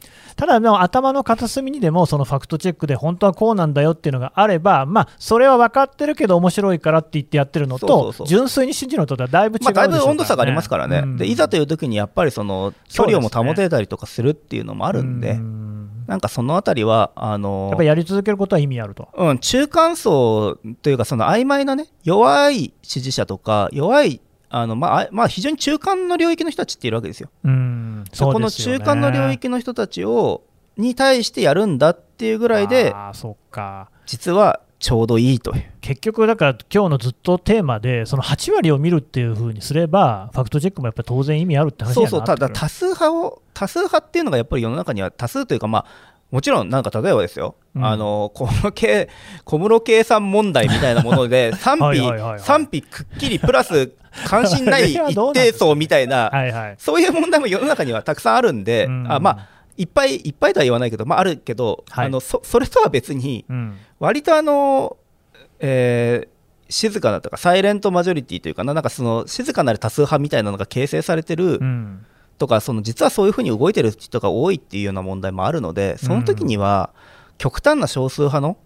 [0.40, 8.26] ただ、でも頭の片隅にでもそのファクトチェックで本当はこうなんだよっていうのがあれば、まあ、それは分かってるけど面白いからって言ってやってるのとそうそうそう。
[8.26, 11.16] 純粋に信じるのとはだいぶ違うでしょまあ、だいぶ温度差がありますからね、うん。
[11.18, 15.90] でいざという時にやっぱりその距離をも保てたりとかするっていうのもあるんで、うん。
[16.07, 19.11] なんかそのあたりは、あやのっぱりやり続けることは意味あると。
[19.14, 27.30] うん、中間層というか、その曖昧なね、弱い支持者とか、弱い、あのまああまあ、非常に中間の領域の人たちっているわけですよ。
[27.44, 28.04] うん。
[28.04, 30.42] でこの中間の領域の人たちを
[30.76, 33.90] に対してやるんだっていうぐらいで、あーそっか。
[34.06, 35.70] 実はちょうどいいという。
[35.80, 45.86] 結局、だから今日のずっとテーマで、その8割を見るっていうふうにすれば、ファクトチェックもやっぱり当然意味あるって話そうそう、ただ多数派を、多数派っていうのがやっぱり世の中には多数というか、まあ、
[46.31, 47.85] もちろんなんか例えばですよ、うん。
[47.85, 49.09] あの小室圭
[49.45, 53.93] 小室圭さん問題みたいなもので 賛否賛否くっきりプラス
[54.27, 56.75] 関心ない 一定層みたいな、はいはい。
[56.79, 59.12] そういう問題も世の中にはたくさんあるんで、うん。
[59.12, 62.07] あまあいっぱいいっぱいとは言わないけど、まあ、あるけど、はい。
[62.07, 63.77] あのそそれとは別にうん。
[63.99, 64.97] 割とあの、
[65.59, 66.40] えー
[66.71, 72.07] 静かなとかサイレントマジョリティというかななんかその静かなる多数派みたいなのが形成されてる、うん
[72.40, 76.90] とかその実はそういうふうに動いてる人が多いっていうような問題もあるのでその時には
[77.37, 78.57] 極端な少数派の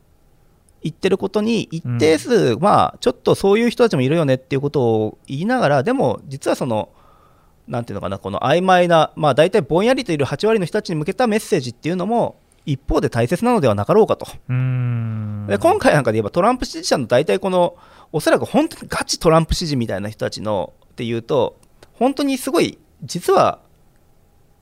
[0.80, 6.90] 言ってることに一定数、まあちょっとそういう人たちもいるよねっていうことを言いながらでも実はその
[7.66, 14.26] なんていうのかなこの曖昧なまあ大体ぼんやりといる8割の人たちに向けたメッセージっていうのも一方で大切なのではなかろうかと。
[14.48, 15.46] うん。
[15.48, 17.76] で今回なんかで言えばトランプ支持者の大体この
[18.12, 21.56] おそらく本当にガチトランプ支持みたいな人たちのっていうと
[21.94, 23.63] 本当にすごい実は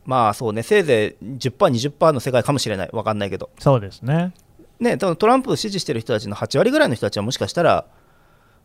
[0.04, 2.90] まあそうねせいぜい 10%20% の世界かもしれない。
[2.92, 3.50] 分かんないけど。
[3.58, 4.32] そうですね。
[4.80, 7.86] ね多分トランプを支持してる人たちの8割ぐらいの人たちはもしかしたら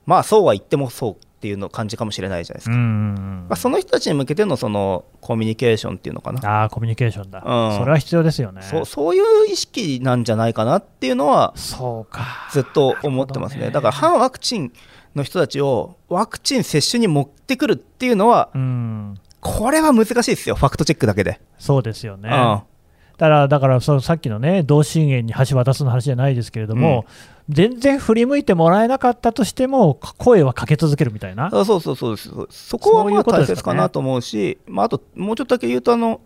[0.06, 6.62] まあそうは言ってもそうっていうの感じかもしれないじゃないですうか、んまあ、その人たちに向けてのそのコミュニケーションっていうのかな。
[6.62, 7.78] ああ、コミュニケーションだ、うん。
[7.78, 8.64] それは必要ですよね。
[8.64, 12.50] そうそういう意識なんじゃないかなっていうのはそうか。
[12.52, 13.66] ずっと思ってますね。
[13.66, 13.72] ね。
[13.72, 14.74] だから反ワクチン
[15.16, 21.40] の人たちをワクチン接種に持ってくるっていうのは、うん、これは難しいですよ、ファクトチェックだけで。
[21.58, 22.30] そうですよね。
[22.30, 22.62] うん。
[23.18, 27.06] だからだからそのさっきのね同心円に橋渡すの話じゃないですけれども、
[27.50, 31.48] 全然振り向いてもらえなかったとしても声はかけ続けるみたいな。
[31.48, 36.22] あそうそうそうですそこはまあ大切かなと思うし、まあ、あともうちょっとだけ言うとあの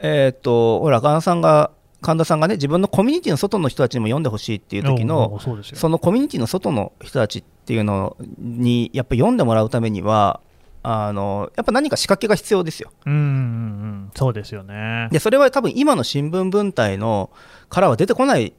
[0.00, 10.40] えっ、とほら神田さんが神田さんがね自分のコミュニティの外の人たちにも読んでほしいっていう時おのそのコミュニティの外の人たちっていうのにやっぱ読んでもらうためには
[10.90, 12.90] あのやっぱ何か仕掛けが必要ですよ。
[13.04, 15.08] うんうんうんそうですよね。
[15.12, 17.30] でそれは多分今の新聞文体の
[17.68, 18.54] からは出てこない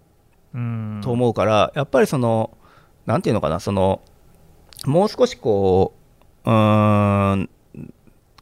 [0.54, 1.02] うん。
[1.04, 2.56] と思うから、やっぱりその、
[3.08, 4.02] なんていうのかな、その
[4.86, 5.94] もう少しこ
[6.46, 7.50] う、うーん、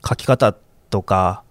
[0.08, 0.54] 書き方
[0.90, 1.44] とか、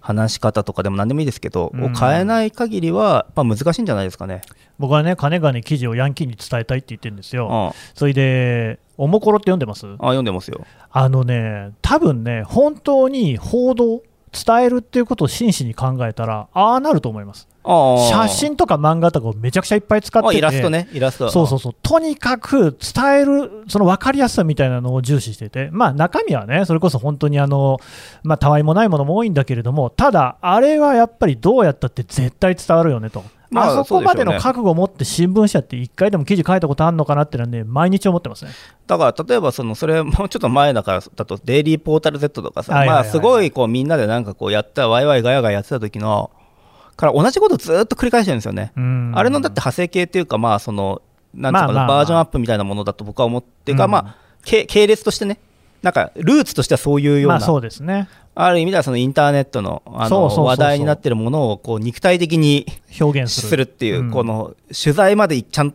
[0.00, 1.84] 話し方とかでも何でもいいですけど、うん。
[1.84, 4.42] を変えない限りは、まあ、難しいんじゃないですかね。
[4.78, 7.48] 僕はね、金がね、記事をヤンキーに伝えたいって言ってるんですよ。
[7.50, 9.86] あそれで、おもころって読んでます？
[9.86, 10.64] あ読んでますよ。
[10.90, 17.46] あのね、多分ね、本当に報道、伝えるっていうことを真摯に考えたら、ああなると思います。
[17.62, 21.30] あ写真とか漫画とかをめちゃくちゃいっぱい使ってて、あイラストね、イラスト。
[21.30, 27.78] そうそうそう、とにかく伝える、その分かりやすさみたいなのを重視してて、まあ、中身はね、それこそ本当にあの、
[28.24, 38.52] まあ、たわいもないものも多いんだけれども、ただ、あれはやっぱりどうやったって絶対伝わるよねと、まああそこまでの覚悟を持って新聞社って一回でも記事書いたことあるのかなってのはね、毎日思ってますね。
[38.86, 46.30] だから例えばそのそれもうちょっと前だからだとデイリーポータル Z とかさ、まあすごいこうみんなでなんかこうやったワイワイガヤガヤやってた時の
[46.96, 48.72] から同じことずっと繰り返してるんですよね。
[48.76, 49.12] うん。
[49.14, 51.96] あれのだって派生系っていうかまあそのなんていうかな、まあまあまあ。
[51.98, 53.90] バージョンアップみたいなものだと僕は思っていうか、うん。
[53.90, 55.38] まあ系系列としてね
[55.84, 62.64] なんかルーツとしてはそういうような、まあそうですね、ある意味ではそのインターネットのあの話題になってるものをこう肉体的に
[62.98, 63.64] 表現する。
[63.64, 64.10] っていう、うん。
[64.10, 65.74] この取材までちゃん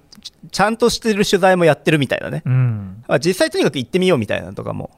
[0.51, 2.41] ちゃんとしてる取材もやってるみたいなね。
[2.43, 3.03] うん。
[3.07, 4.89] あ実際とにかく行ってみようみたいなのとかも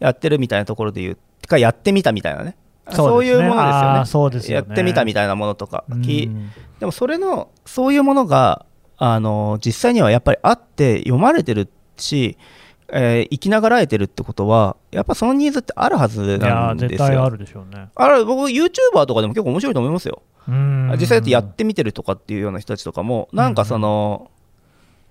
[0.00, 2.56] やってるみたいなところで言うかやってみたみたいなね。
[2.90, 4.66] そういうものですよあねーそうですよね。
[4.66, 6.50] やってみたみたいなものとか、きうん。
[6.80, 12.36] でもそれのそういうものがあの実際にはやっぱりあって読まれてるし、
[12.92, 17.88] えー生きながらえてるってことはやっぱそのニーズってあるはずなんですー絶対あよるでしょうね。
[17.94, 24.30] あれ僕 YouTuber とかでも結構面白いと思いますようん実際やってみてるとかっていうような人たちとかも、なんかその、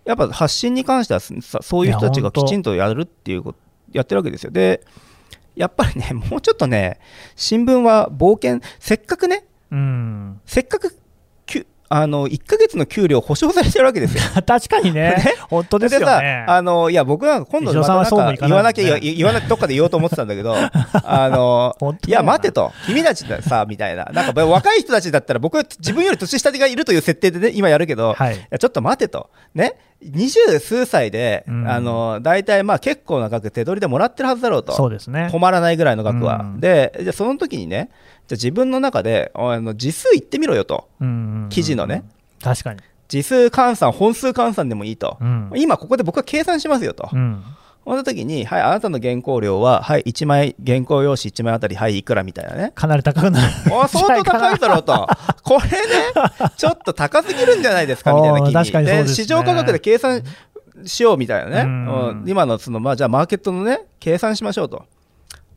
[0.05, 3.59] やっぱ発信に関してはさそういう人たちがきちんとやるっていうこと、
[3.91, 4.51] やってるわけですよ。
[4.51, 4.83] で、
[5.55, 6.99] やっぱりね、 もうちょっとね、
[7.35, 10.97] 新聞は冒険、せっかくね、うん、せっかく
[11.91, 14.23] あの1ヶ月の給料保証されてるわけですよ。
[14.45, 16.45] 確かにね、本当ですよさね。
[16.47, 20.55] あのいや僕なんか今度またなんか言わなきゃ言わ言わなきゃどっかで言おうと思ってたんだけど
[21.03, 21.75] あの
[22.07, 22.71] いや待てと。
[22.85, 24.05] 君たちださみたいな。
[24.13, 28.35] なんか若い人たちだったら僕自分より年下がいるという設定でね今やるけど、はい。
[28.35, 29.29] いやちょっと待てと。
[29.55, 29.75] ね？
[30.01, 31.67] 二十数歳で、うん。
[31.67, 34.73] あの大体まあ結構な額手取りでもらってるはずだろうと。
[34.73, 35.29] そうですね。
[35.31, 36.59] 困らないぐらいの額は、うん。
[36.59, 37.89] でじゃあその時にね
[38.29, 40.87] じゃあ自分の中であの字数言ってみろよと。
[41.49, 42.03] 記事のね。
[42.41, 42.79] 確かに。
[43.07, 45.51] 字数換算本数換算でもいいと、うん。
[45.55, 47.43] 今ここで僕は計算しますよと、うん。
[47.83, 52.71] その時に、はい、あなたの原稿料は、はい、1枚、原稿用紙1枚あたり、はい、いくらみたいなね。
[52.75, 53.51] かなり高くなる。
[53.73, 55.07] あ相当高いだろうと、
[55.41, 59.07] これね、ちょっと高すぎるんじゃないですかみたいな気にですね。
[59.07, 60.21] 市場価格で計算
[60.85, 62.09] しようみたいなね、うん。
[62.21, 64.85] うん今のその、まあ、じゃあマーケットのね、計算しましょうと、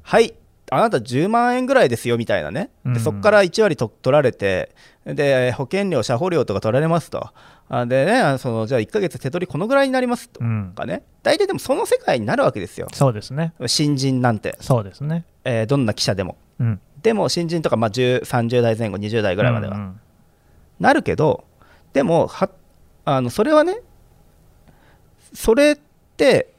[0.00, 0.32] はい、
[0.70, 7.30] あなた10万円ぐらいですよみたいなね、うんでそこから1割と取られて、で保険料、社保料とか取られますと、
[7.68, 13.52] あでね、そのじゃあ1ヶ月手取りこのぐらいになりますとうんかね、大体でもその世界になるわけですよ、そうですね。
[13.66, 14.56] 新人なんて。
[14.60, 15.24] そうですね。
[15.44, 16.36] えーどんな記者でも。
[16.58, 16.80] うん。
[17.02, 20.00] でも新人とか、まあ、10 30代前後、20代ぐらいまでは、うんうん
[20.80, 21.44] なるけど、
[21.92, 22.50] でもは
[23.04, 23.82] あの、それはね、
[25.32, 25.91] それって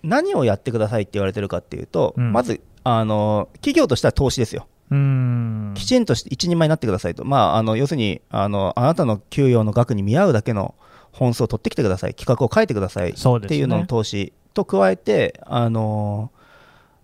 [0.03, 5.71] 何をやってくださいって言われてるかっていうと、うんまずあの企業としては投資ですよ、うん。
[5.75, 10.75] きちんとして一人前になってくださいと、まあ、あの要するにあの、あなたの給与の額に見合うだけの
[11.13, 13.13] 本数を取ってきてください、企画を書いてくださいっ
[13.47, 16.31] ていうのの投資と加えて、あの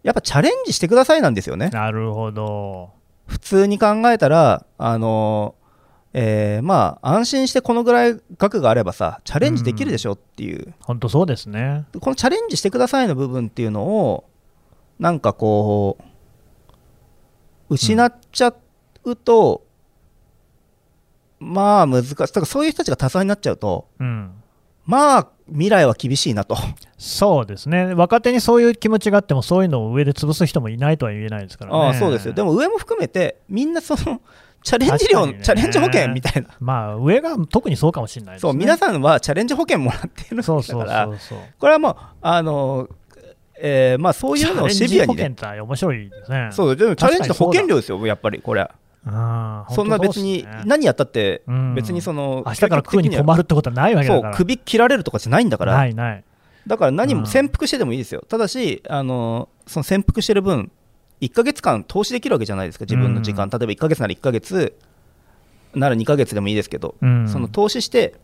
[0.03, 1.69] やっぱチャレンジしてくださいなんですよね。
[1.69, 2.89] なるほど。
[3.25, 5.55] 普通に考えたら、あの
[6.13, 11.85] えーまあ、安心してこのぐらい額があればさ、チャレンジできるでしょっていう、本当そうですね。
[11.99, 14.25] このチャレンジしてくださいの部分っていうのを、
[14.97, 15.97] なんかこ
[17.69, 18.53] う、失っちゃ
[19.03, 19.63] うと、
[21.39, 24.31] まあ難しい、だからそういう人たちが多彩になっちゃうと、うん。
[24.89, 26.57] まあ未来は厳しいなと。
[26.97, 27.93] そうですね。
[27.93, 31.79] 若手にそういう気持ちがあっても、そういうのを上で潰す人もいないとは言えないですからね。
[31.79, 32.33] ああそうですよ。
[32.33, 34.19] でも上も含めて、みんなその、
[34.63, 36.49] チャレンジ料、ねチャレンジ保険みたいな。
[36.59, 38.49] まあ、上が特にそうかもしれないですね。
[38.49, 41.09] そう、皆さんはチャレンジ保険もらってるんだそうそうから。
[41.59, 42.89] これはもう、あの
[43.61, 46.49] えーまあ、そういうのをシビアにね、チャレンジ保険って面白いですね。
[46.51, 48.67] そうでもチャレンジの保険料ですよ、やっぱりこれ。
[49.05, 51.75] うんそんな別に何やったってうん。
[51.75, 54.33] 別にその明日から食うに困るってことはないわけだから。
[54.33, 55.73] そう首切られるとかじゃないんだから。
[55.73, 56.23] ないない。
[56.67, 57.19] だから何うん。
[57.21, 60.71] も潜伏してでもいいですよ、ただし、あのその潜伏してる分、
[61.21, 63.49] 1ヶ月間投資できるわけじゃないですか、自分の時間、うん。
[63.49, 64.77] 例えば1ヶ月なら1ヶ月、
[65.73, 67.27] なら2ヶ月でもいいですけど、うん。
[67.27, 68.15] その投資して、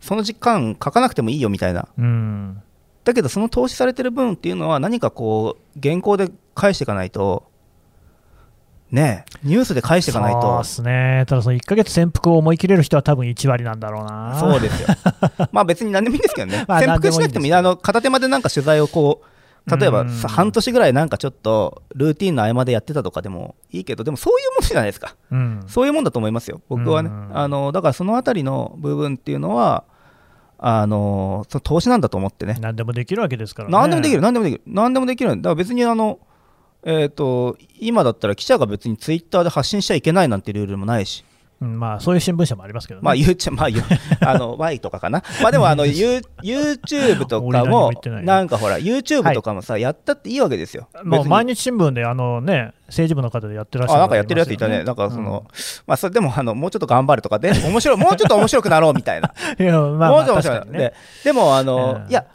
[0.00, 2.62] その時間書かなくてもいいよみたいな、うん。
[3.04, 7.50] だけどその投資されてる分っていうのは、何かこう、原稿で返していかないと、
[8.94, 14.88] ねえ、ニュースで返していかないとそうで、すねただその1ヶ月潜伏を思い切れる人は多分1割なんだろうなそうですよ。
[15.50, 16.64] まあ別に何でもいいんですけどね。
[16.68, 17.52] まあ潜伏しなくてもいい。
[17.52, 25.16] あの、片手間でなんか取材をこう、例えば半年ぐらいなんかちょっとルーティンの合間でやってたとかでもいいけど、でもそういうものじゃないですか。
[25.32, 26.60] うんそういうもんだと思いますよ。
[26.68, 27.12] 僕はねう。
[27.12, 29.84] んあの、だからそのあたりの部分っていうのは、
[30.58, 32.58] あの、その投資なんだと思ってね。
[32.60, 34.62] 何でもできるわけですからね何でもできる、何でもできる。
[34.66, 35.30] 何でもできる。
[35.30, 36.18] だから別にあの、
[36.84, 41.24] えっ、と、今だったら記者が別にツイッターで発信しちゃいけないなんてルールもないし、
[41.60, 43.04] うんまあそういう新聞社もありますけどね。
[43.04, 43.80] まあ、ゆうちゃまあ、ゆ
[44.20, 45.22] あの、 Y とかかな。
[45.40, 47.90] まあ、でも、あの、ユー YouTube とかも
[48.22, 50.88] なんかほら、YouTube とかもさ、やったっていいわけですよ。
[51.04, 55.46] もう毎日新聞であのね政治部の方でやってらっしゃるあなんかやってるやついたね、なんかその、
[55.86, 60.94] まあ、それでもあのもうちょっと頑張るとかで、面白い、もうちょっと面白くなろうみたいな、 いやまあもうまあちょっと面白い、で
[61.24, 62.10] でも、あの、うん。
[62.10, 62.26] いや、で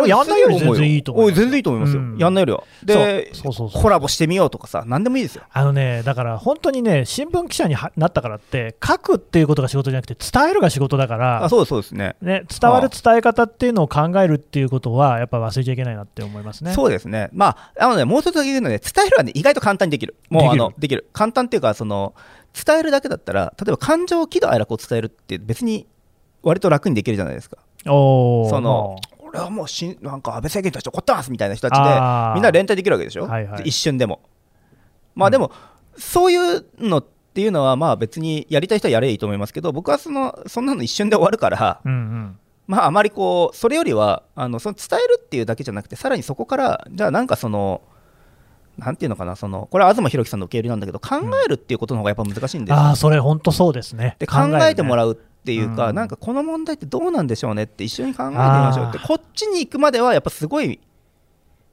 [0.00, 2.64] もやんないより全然いいと思いますお全然いいと思いますよ、うんやんないよりは。
[2.82, 5.42] でそうそうそうコラボしてみようとかさ、なんでもいいですよ。
[5.50, 12.16] あのね、だから本当にね、新聞記者にはなったからって、書くっていうことが仕事じゃなくて、伝えるが仕事だから、あそうそうですね。
[12.20, 16.72] ね、伝わる伝え方っていうのを考えるっていうことは、やっぱ忘れちゃいけないなって思いますね。
[16.72, 20.16] そうですね、まあ、あのね、もう一つだけ言うのね、伝えるはね、意外と簡単にできる。
[20.28, 21.06] もう、あできるの、できる。
[21.12, 22.14] 簡単っていうか、その、
[22.52, 25.86] 伝えるだけだったら、例えば感情を喜怒哀楽を伝えるって、別に、
[26.42, 27.58] 割と楽にできるじゃないですか。
[27.86, 28.96] おーその、
[29.30, 31.84] 俺はもうしん、なんか安倍政権に対して怒ってますみたいな人たちで、
[32.34, 34.20] みんな連帯できるわけでしょ、はいはい一瞬でも。
[35.14, 35.52] まあでも、
[35.96, 47.82] そういうのっていうのは、まあ別にやりたい人はやればいいと思いますけど、僕はその、そんなの一瞬で終わるから、うんうんまあ、あまりこう、それよりは、あのその伝えるっていうだけじゃなくて、さらにそこから、じゃあなんかその、
[48.78, 52.80] なんていうのかな、そのこれは東博樹さんの受け売りなんだけど、考えるっていうことの方がやっぱ難しいんですよ。
[52.80, 54.16] ああ、それ本当そうですね。
[54.18, 55.10] で考えてもらう。
[55.10, 60.78] うっていうか、うんなんかこの問題ってどうなんでしょうねって一緒に考えてみましょうって、こっちに行くまではやっぱすごい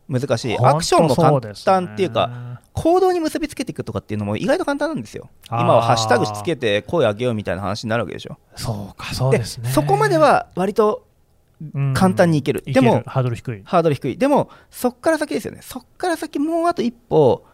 [0.08, 0.58] 難しい。
[0.58, 5.30] アクションも簡単っていうか、行動に結びつけていくとかっていうのも意外と簡単なんですよ。
[5.50, 8.38] 今はハッシュタグつけて声上げようみたいな話になるわけでしょ。
[8.56, 9.70] そうか、そうですね。
[9.70, 11.06] そこまでは割と
[11.74, 13.62] うん簡単にいけるいでもハードル低い。
[13.66, 14.18] ハードル低い。
[14.18, 15.60] でも、そっから先ですよね。
[15.62, 17.46] そっから先もうあと一歩、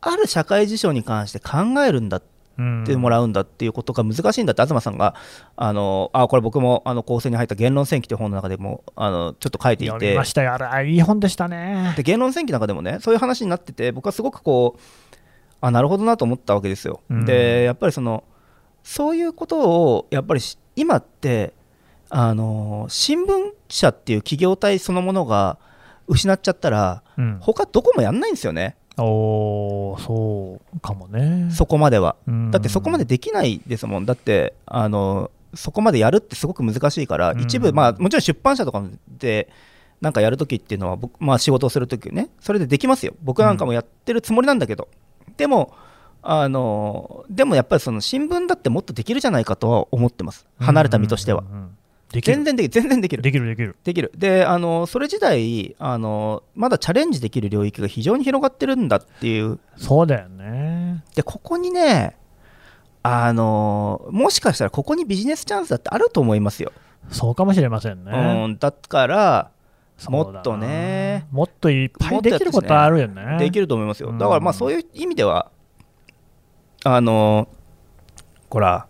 [0.00, 2.22] ある社会事象に関して考えるんだっ
[2.60, 5.14] うんてもらうんだっていうことが難しいんだって、東さんが、
[5.56, 10.54] あのあこれ僕もあの構成に入った言論戦記という本の中でもあのちょっと書いていてま、したよ。
[10.54, 11.94] あれいい本でしたね。
[11.96, 14.80] で言論戦記の中でもね、そういう話になってて、僕はすごくこう、
[15.62, 17.00] あなるほどなと思ったわけですよ。
[17.10, 18.24] うんで、やっぱりその、
[18.82, 21.54] そういうことを、やっぱりし今って、
[22.10, 25.58] あの新聞社っていう企業体そのものが
[26.08, 31.50] 失っちゃったら、うん、他どこもやんないんですよね、おーそうかもね。
[31.50, 32.16] そこまでは。
[32.26, 32.50] うん。
[32.50, 37.40] だってそこまでできないですもん、だって、あのそこまでやるってすごく難しいから、うん。
[37.40, 39.48] 一部、まあ、もちろん出版社とかで、
[40.00, 44.88] なんかやるときっていうのは僕、まあ、仕事をするときね、それでできますよ、僕なんかもやってるつもりなんだけど、
[45.36, 45.74] でも、
[46.22, 51.40] あのでもやっぱりその新聞だってもっとできるじゃないかとは思ってます、離れた身としては。
[51.40, 51.79] うんうんうんできる
[52.12, 53.22] 全然できる、全然できる。
[53.22, 53.76] できるできる。
[53.84, 61.04] できるであのそれ自体あの、まだチャレンジできる領域が非常に広がってるんだっていうそうだよね。
[61.14, 62.16] でここにね
[63.02, 66.72] あのもしかしたらここにビジネスチャンスだってあると思いますよ、
[67.10, 68.12] そうかもしれませんね。
[68.44, 69.50] うん、だから
[70.08, 73.36] もっとねもっといっぱいできることあるよね。
[73.38, 75.50] できると思いますようんだからまあそういう意味では
[76.84, 77.48] あの
[78.48, 78.86] ほら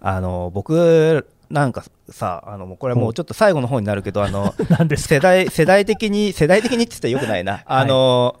[0.00, 4.54] あの僕なんかさあのもうこれはもうちょっと最後の方になるけどあの
[4.96, 8.36] 世代世代的に世代的にって言ったらよくないな、 あの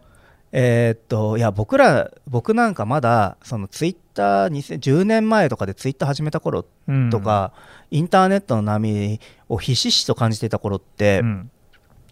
[0.52, 7.10] えーっといや僕ら僕なんかまだそのツイッター2010年前とかでツイッター始めた頃うん。
[7.10, 7.52] とか、
[7.90, 11.50] インターネットの波をひしひしと感じていた頃って、うん。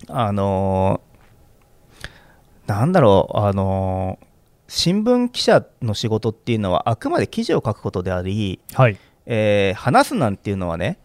[0.08, 1.12] あのー
[2.66, 4.26] なんだろうあのー
[4.68, 8.98] 新聞記者の仕事っていうのはあくまで記事を書くことであり、はい。
[9.26, 10.98] えー話すなんていうのはね、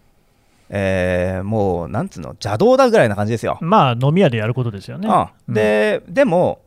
[0.69, 3.57] えーもうなんつうの邪道だぐらいな感じですよ。
[3.61, 5.07] まあ、飲み屋でやることですよね。
[5.07, 5.53] うん。
[5.53, 6.61] ででも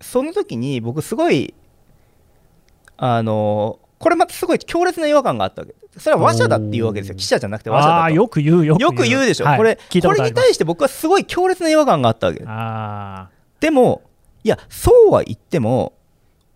[0.00, 1.54] その時に僕すごい
[2.96, 5.74] あのこれまたすごい強烈な違和感があったわけ。
[5.98, 7.14] それは話者だっていうわけですよ。
[7.14, 8.10] 記者じゃなくて話者だと。
[8.10, 8.92] よく言うよく言う。
[8.92, 9.56] よく言うでしょ、はい。
[9.56, 12.42] これこれに対して僕はすごい強烈な違和感があったわけ。
[12.46, 13.28] あ
[13.60, 14.02] でも
[14.42, 15.94] いやそうは言っても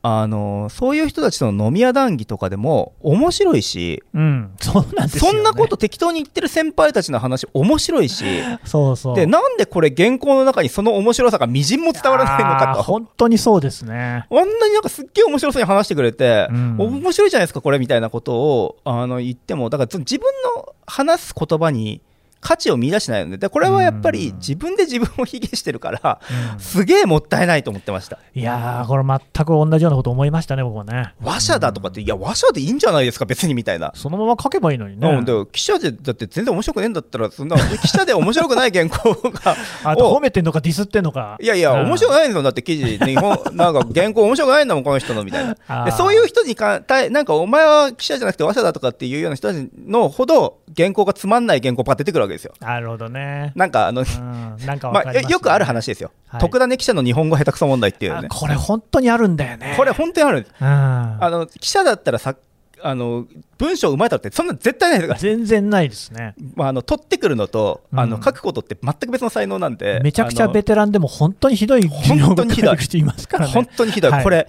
[0.03, 8.24] あのそういう人たちとの飲み屋談義とかでも面白いしうん、そうなんですよ、ね、そんなこと適当に言ってる先輩たちの話面白いし
[8.64, 9.16] そうそう。
[9.16, 12.82] でなんでこれ原稿の中にその面白さがみじんも伝わらないのかと。
[12.82, 14.26] 本当にそうですね。
[14.30, 16.76] あんなになんかすっげえ面白そうに話してくれて、うん。
[16.78, 20.26] 面白いじゃないですか、これみたいなことをあの言っても、だから自分
[20.57, 22.01] の話す言葉に
[22.41, 24.36] 価値を見出してないので、でこれはやっぱりうん。
[24.36, 26.20] 自分で自分を卑下してるから、
[26.55, 26.61] うん。
[26.61, 28.18] すげえもったいないと思ってました。
[28.34, 31.14] いやーこれ全く同じようなこと思いましたね僕もね。
[31.22, 33.55] 話者だとかって、いや、話者でいいんじゃないですか、別に。
[33.55, 33.93] みたいな。
[33.95, 41.36] そのまま書けばいいのにね、うん、で記者でだって全然面白くねえんだったら、そんな記者で面白くない原稿が、 あとを褒めてんのかディスってんのか。
[41.41, 41.89] いやいや、うん。
[41.89, 45.84] 面白くないんですよ、だって記事、日本、 なんか原稿面白くないんだもん、この人のみたいな。
[45.84, 52.53] でそういう人にか対なんかお前は記者じゃなくて話者だとかっていうような人たちのほど原稿がつまんない原稿パッて出てくるわけですよ。
[52.61, 53.53] なるほどね。
[53.55, 54.66] なんかあの、うん。
[54.66, 56.41] なんかわまあ、よくある話ですよ、はい。
[56.41, 59.74] 徳田ね記者の日本語下手くそ問題っていうあね、これ本当にあるんだよね。
[59.76, 60.41] これ本当にある。
[60.41, 60.66] んです、うん。
[60.66, 62.37] あの記者だったらさ
[62.81, 63.26] あの
[63.57, 66.35] 文章うまいだろって、そんな絶対ないですから、全然ないですね。
[66.55, 68.11] まあ、あの取ってくるのと、あうん。
[68.11, 72.70] の書くことって全く別の才能なんで、めちゃくちゃベテランでも本当にひどい本当にひどい。
[72.72, 73.53] 書く人いますからね。
[73.53, 74.22] 本当にひどい。
[74.22, 74.49] これ、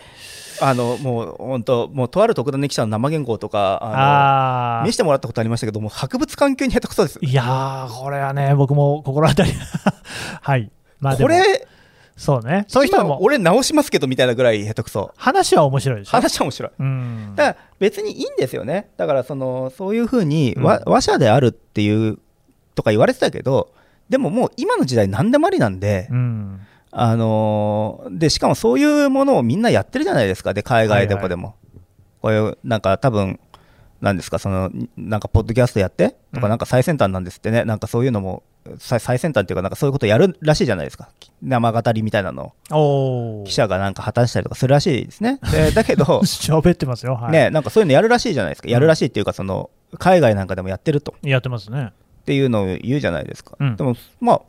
[0.61, 7.19] あのもう本当、もうとある徳田ね記者の生原稿とか、ああの見せてもらったことありましたけども、博物館級に下手くそです。
[7.21, 9.51] いやーこれはね僕も心当たり
[10.41, 11.67] はいまあこれ、
[12.17, 15.13] そうねそういう人はも俺直しますけどみたいなぐらい下手くそ。
[15.17, 16.11] 話は面白いでしょ？
[16.11, 16.71] 話は面白い。
[16.79, 18.89] うんだから別にいいんですよね。
[18.97, 22.19] だからそのそういうふうにうんわ話者であるっていう
[22.75, 23.69] とか言われてたけど、
[24.09, 26.59] でももう今の時代何でもありなんで、うん
[26.91, 30.53] あのーでしかもそういうものをみんなやってるじゃないですか。
[30.53, 31.55] で海外とかでも、
[32.21, 33.39] こういうなんか多分
[34.01, 36.49] なんですかそのなんかポッドキャストやってとかうん。
[36.49, 37.63] なんか最先端なんですってね。
[37.65, 38.43] なんかそういうのも
[38.77, 41.09] 最最先端っていうかなんかそういうことやるらしいじゃないですか。
[41.41, 43.43] 生語りみたいなのを。
[43.45, 45.39] 記者がなんか破綻したりとかするらしいですね。
[45.51, 47.15] でだけど 喋ってますよ。
[47.15, 47.31] はい。
[47.31, 51.15] ね、なんかそういうのやるらしいじゃないですか、やるらしいっていうか、その海外なんかでもやってると。
[51.21, 51.91] やってますね。
[52.21, 53.75] っていうのを言うじゃないですか、うん。
[53.75, 54.41] でも、まあ、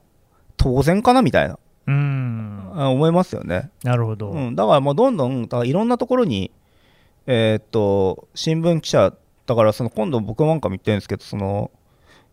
[0.56, 1.58] 当然かなみたいな、
[1.90, 2.72] うん。
[2.74, 3.70] あ思いますよね。
[3.82, 6.50] なるほど、うん、だからもうどんどん、だからいろんなところに、
[7.26, 9.12] えーっと、新聞記者、
[9.46, 11.70] だからその今度、僕なんかも言ってるんですけど、その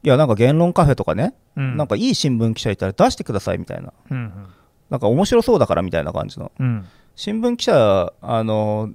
[0.03, 1.77] いや、なんか言論カフェとかね、うん。
[1.77, 4.47] なんかいい新聞記者いたら出してくださいみたいな、うん
[4.89, 6.51] なんか面白そうだからみたいな感じの。
[6.57, 6.85] うん。
[7.15, 8.89] 新聞記者あの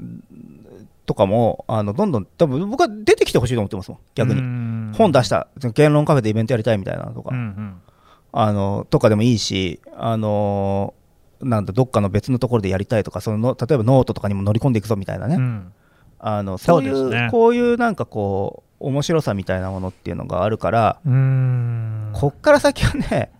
[1.04, 4.00] とかもあのどんどん多分僕は出てきてほしいと思ってますもん。
[4.14, 7.82] 逆に、に本出した言論カフェでイベントやりたいみたいなのとか、うんうん
[8.32, 10.94] あのとかでもいいしあの
[11.40, 15.72] なんだどっかの別のところでやりたいとかその例えばノートとかにも乗り込んでいくぞみたいなね、うん。
[16.18, 17.28] あのそういうね。
[17.30, 22.10] こういうなんかこう面白さみたいなものっていうのがあるから、うん。
[22.12, 23.30] こっから先はね、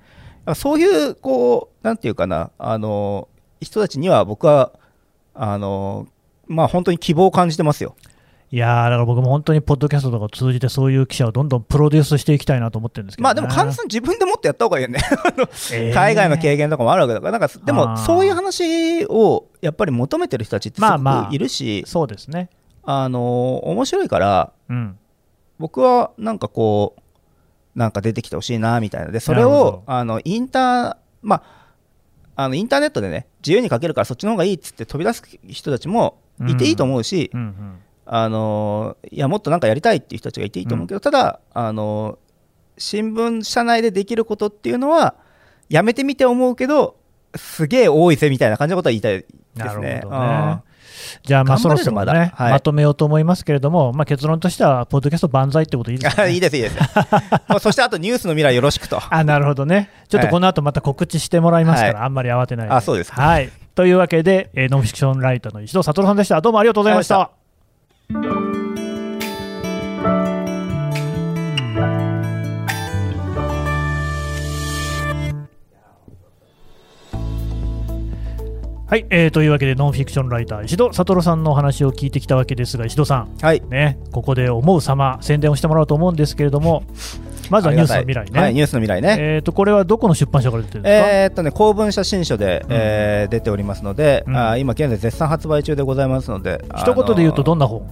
[0.54, 3.28] そういう、こう、なんていうかな、あの、
[3.60, 4.72] 人たちには僕は、
[5.34, 6.06] あの、
[6.46, 7.96] まあ本当に希望を感じてますよ。
[8.54, 15.00] いやーだから僕も本当にポッドキャストとかを通じてそういう記者をどんどんプロデュースしていきたいなと思ってるんですけど、ね、まあでも、簡単に自分でもってやった方がいいよね。
[15.72, 22.50] えー海外の経験とかもあるわけだから、なんか、であも、ーそういう話をやっぱり求めてる人たちってすごまあまあくいるし、そうですね。
[22.84, 24.98] あの、面白いから、うん。
[25.58, 29.12] 僕はなんかこう、なんか出てきてほしいなみたいな。
[29.12, 42.18] で、それを、あの、インター、まあ、あのインターネットでね、自由に書けるからそっちの方がいいっつって飛び出す人たちもいていいと思うし、うんうんあのいや、もっとなんかやりたいっていう人たちがいていいと思うけど、ただ、あの
[42.78, 45.14] 新聞社内でできることっていうのは、
[45.68, 46.96] やめてみて思うけど、
[47.34, 49.54] すげえ多いぜみたいな感じのことは言いたいですね。
[49.56, 49.64] な
[50.00, 50.72] るほどね
[51.22, 56.76] じゃあまあそろそろねまだはいまとめようと思いますけれども、まあ、結論としてはポッドキャスト万歳ってことでいいですか、うんね、いいです、いいです。
[57.60, 59.00] そしてあとニュースの未来よろしくと。
[59.10, 62.74] あなるほどね、ちょっとこの後また告知してもらいますから、はいあんまり慌てないで。
[62.74, 66.40] あそうですかはい、というわけで、えーノンフィクションライターの石戸悟さんでした。
[66.40, 67.41] どうもありがとうございました。
[68.12, 68.18] は
[78.96, 83.62] い、えーというわけでノンフィクションライター石戸悟さんのお話を聞いてきたわけですが石戸さん、はい。
[83.62, 86.82] ね、ここで思う様宣伝をしてもらおうと思うんですけれども
[87.52, 89.16] まずはニュースの未来ね、はい、ニュースの未来ね。
[89.20, 94.36] えー、とこれはどこの出版社から出てるんですか、えーっとね、公文写真書で、えー出ておりますので、うん。
[94.36, 97.86] あー今現在絶賛発売中でございますので、一言で言うとどんんな本？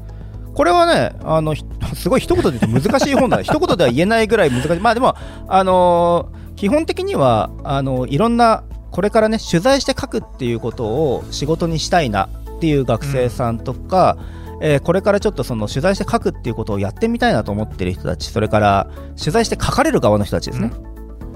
[0.55, 5.15] これはね、あのひ すごい一言で言うと難しい本だ、 一言では言えないぐらい難しい、まあでも、
[5.47, 14.19] あのー基本的にはあのいろんな、これからね、取材して書くっていうことを仕事にしたいなっていう学生さんとか、
[14.61, 20.71] えーこれからちょっとその取材して書くっていうことをやってみたいなと思ってる人たち、それから取材して書かれる側の人たちですね。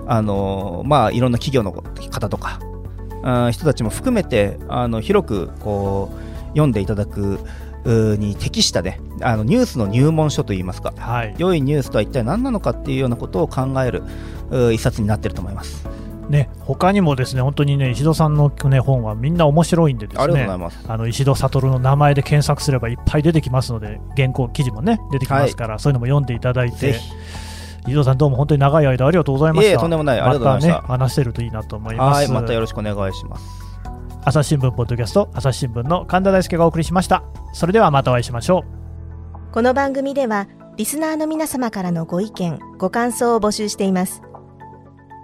[0.07, 2.61] あのまあ、いろんな企業の方とか、
[3.23, 7.41] あー人たちも含めてあの広くこう読んでいただく
[7.85, 14.03] うに適したねあのニュースの入門書といいますかはい良いニュースとは一体何なのかっていうようなことを考える
[14.51, 15.87] う一冊になってると思います。
[16.29, 20.49] ね、他にもですね本当にね石戸さんの、ね、本はみんな面白いんでですね。
[20.89, 26.99] あの石戸悟の名前で検索すればいっぱい出てきますので原稿記事もね出てきますから、そういうのも読んでいただいて
[27.87, 29.71] 石戸さんどうも本当に長い間ありがとうございました。
[29.73, 30.75] いえとんでもないありがとうございました。
[30.77, 32.17] たね話せるといいなと思います。
[32.17, 33.45] はいまたよろしくお願いします。
[34.25, 37.23] 朝日新聞ポッドキャスト朝日新聞の神田大輔がお送りしました。
[37.53, 38.65] それではまたお会いしましょ
[39.51, 39.53] う。
[39.53, 44.23] この番組ではリスナーの皆様からのご意見ご感想を募集しています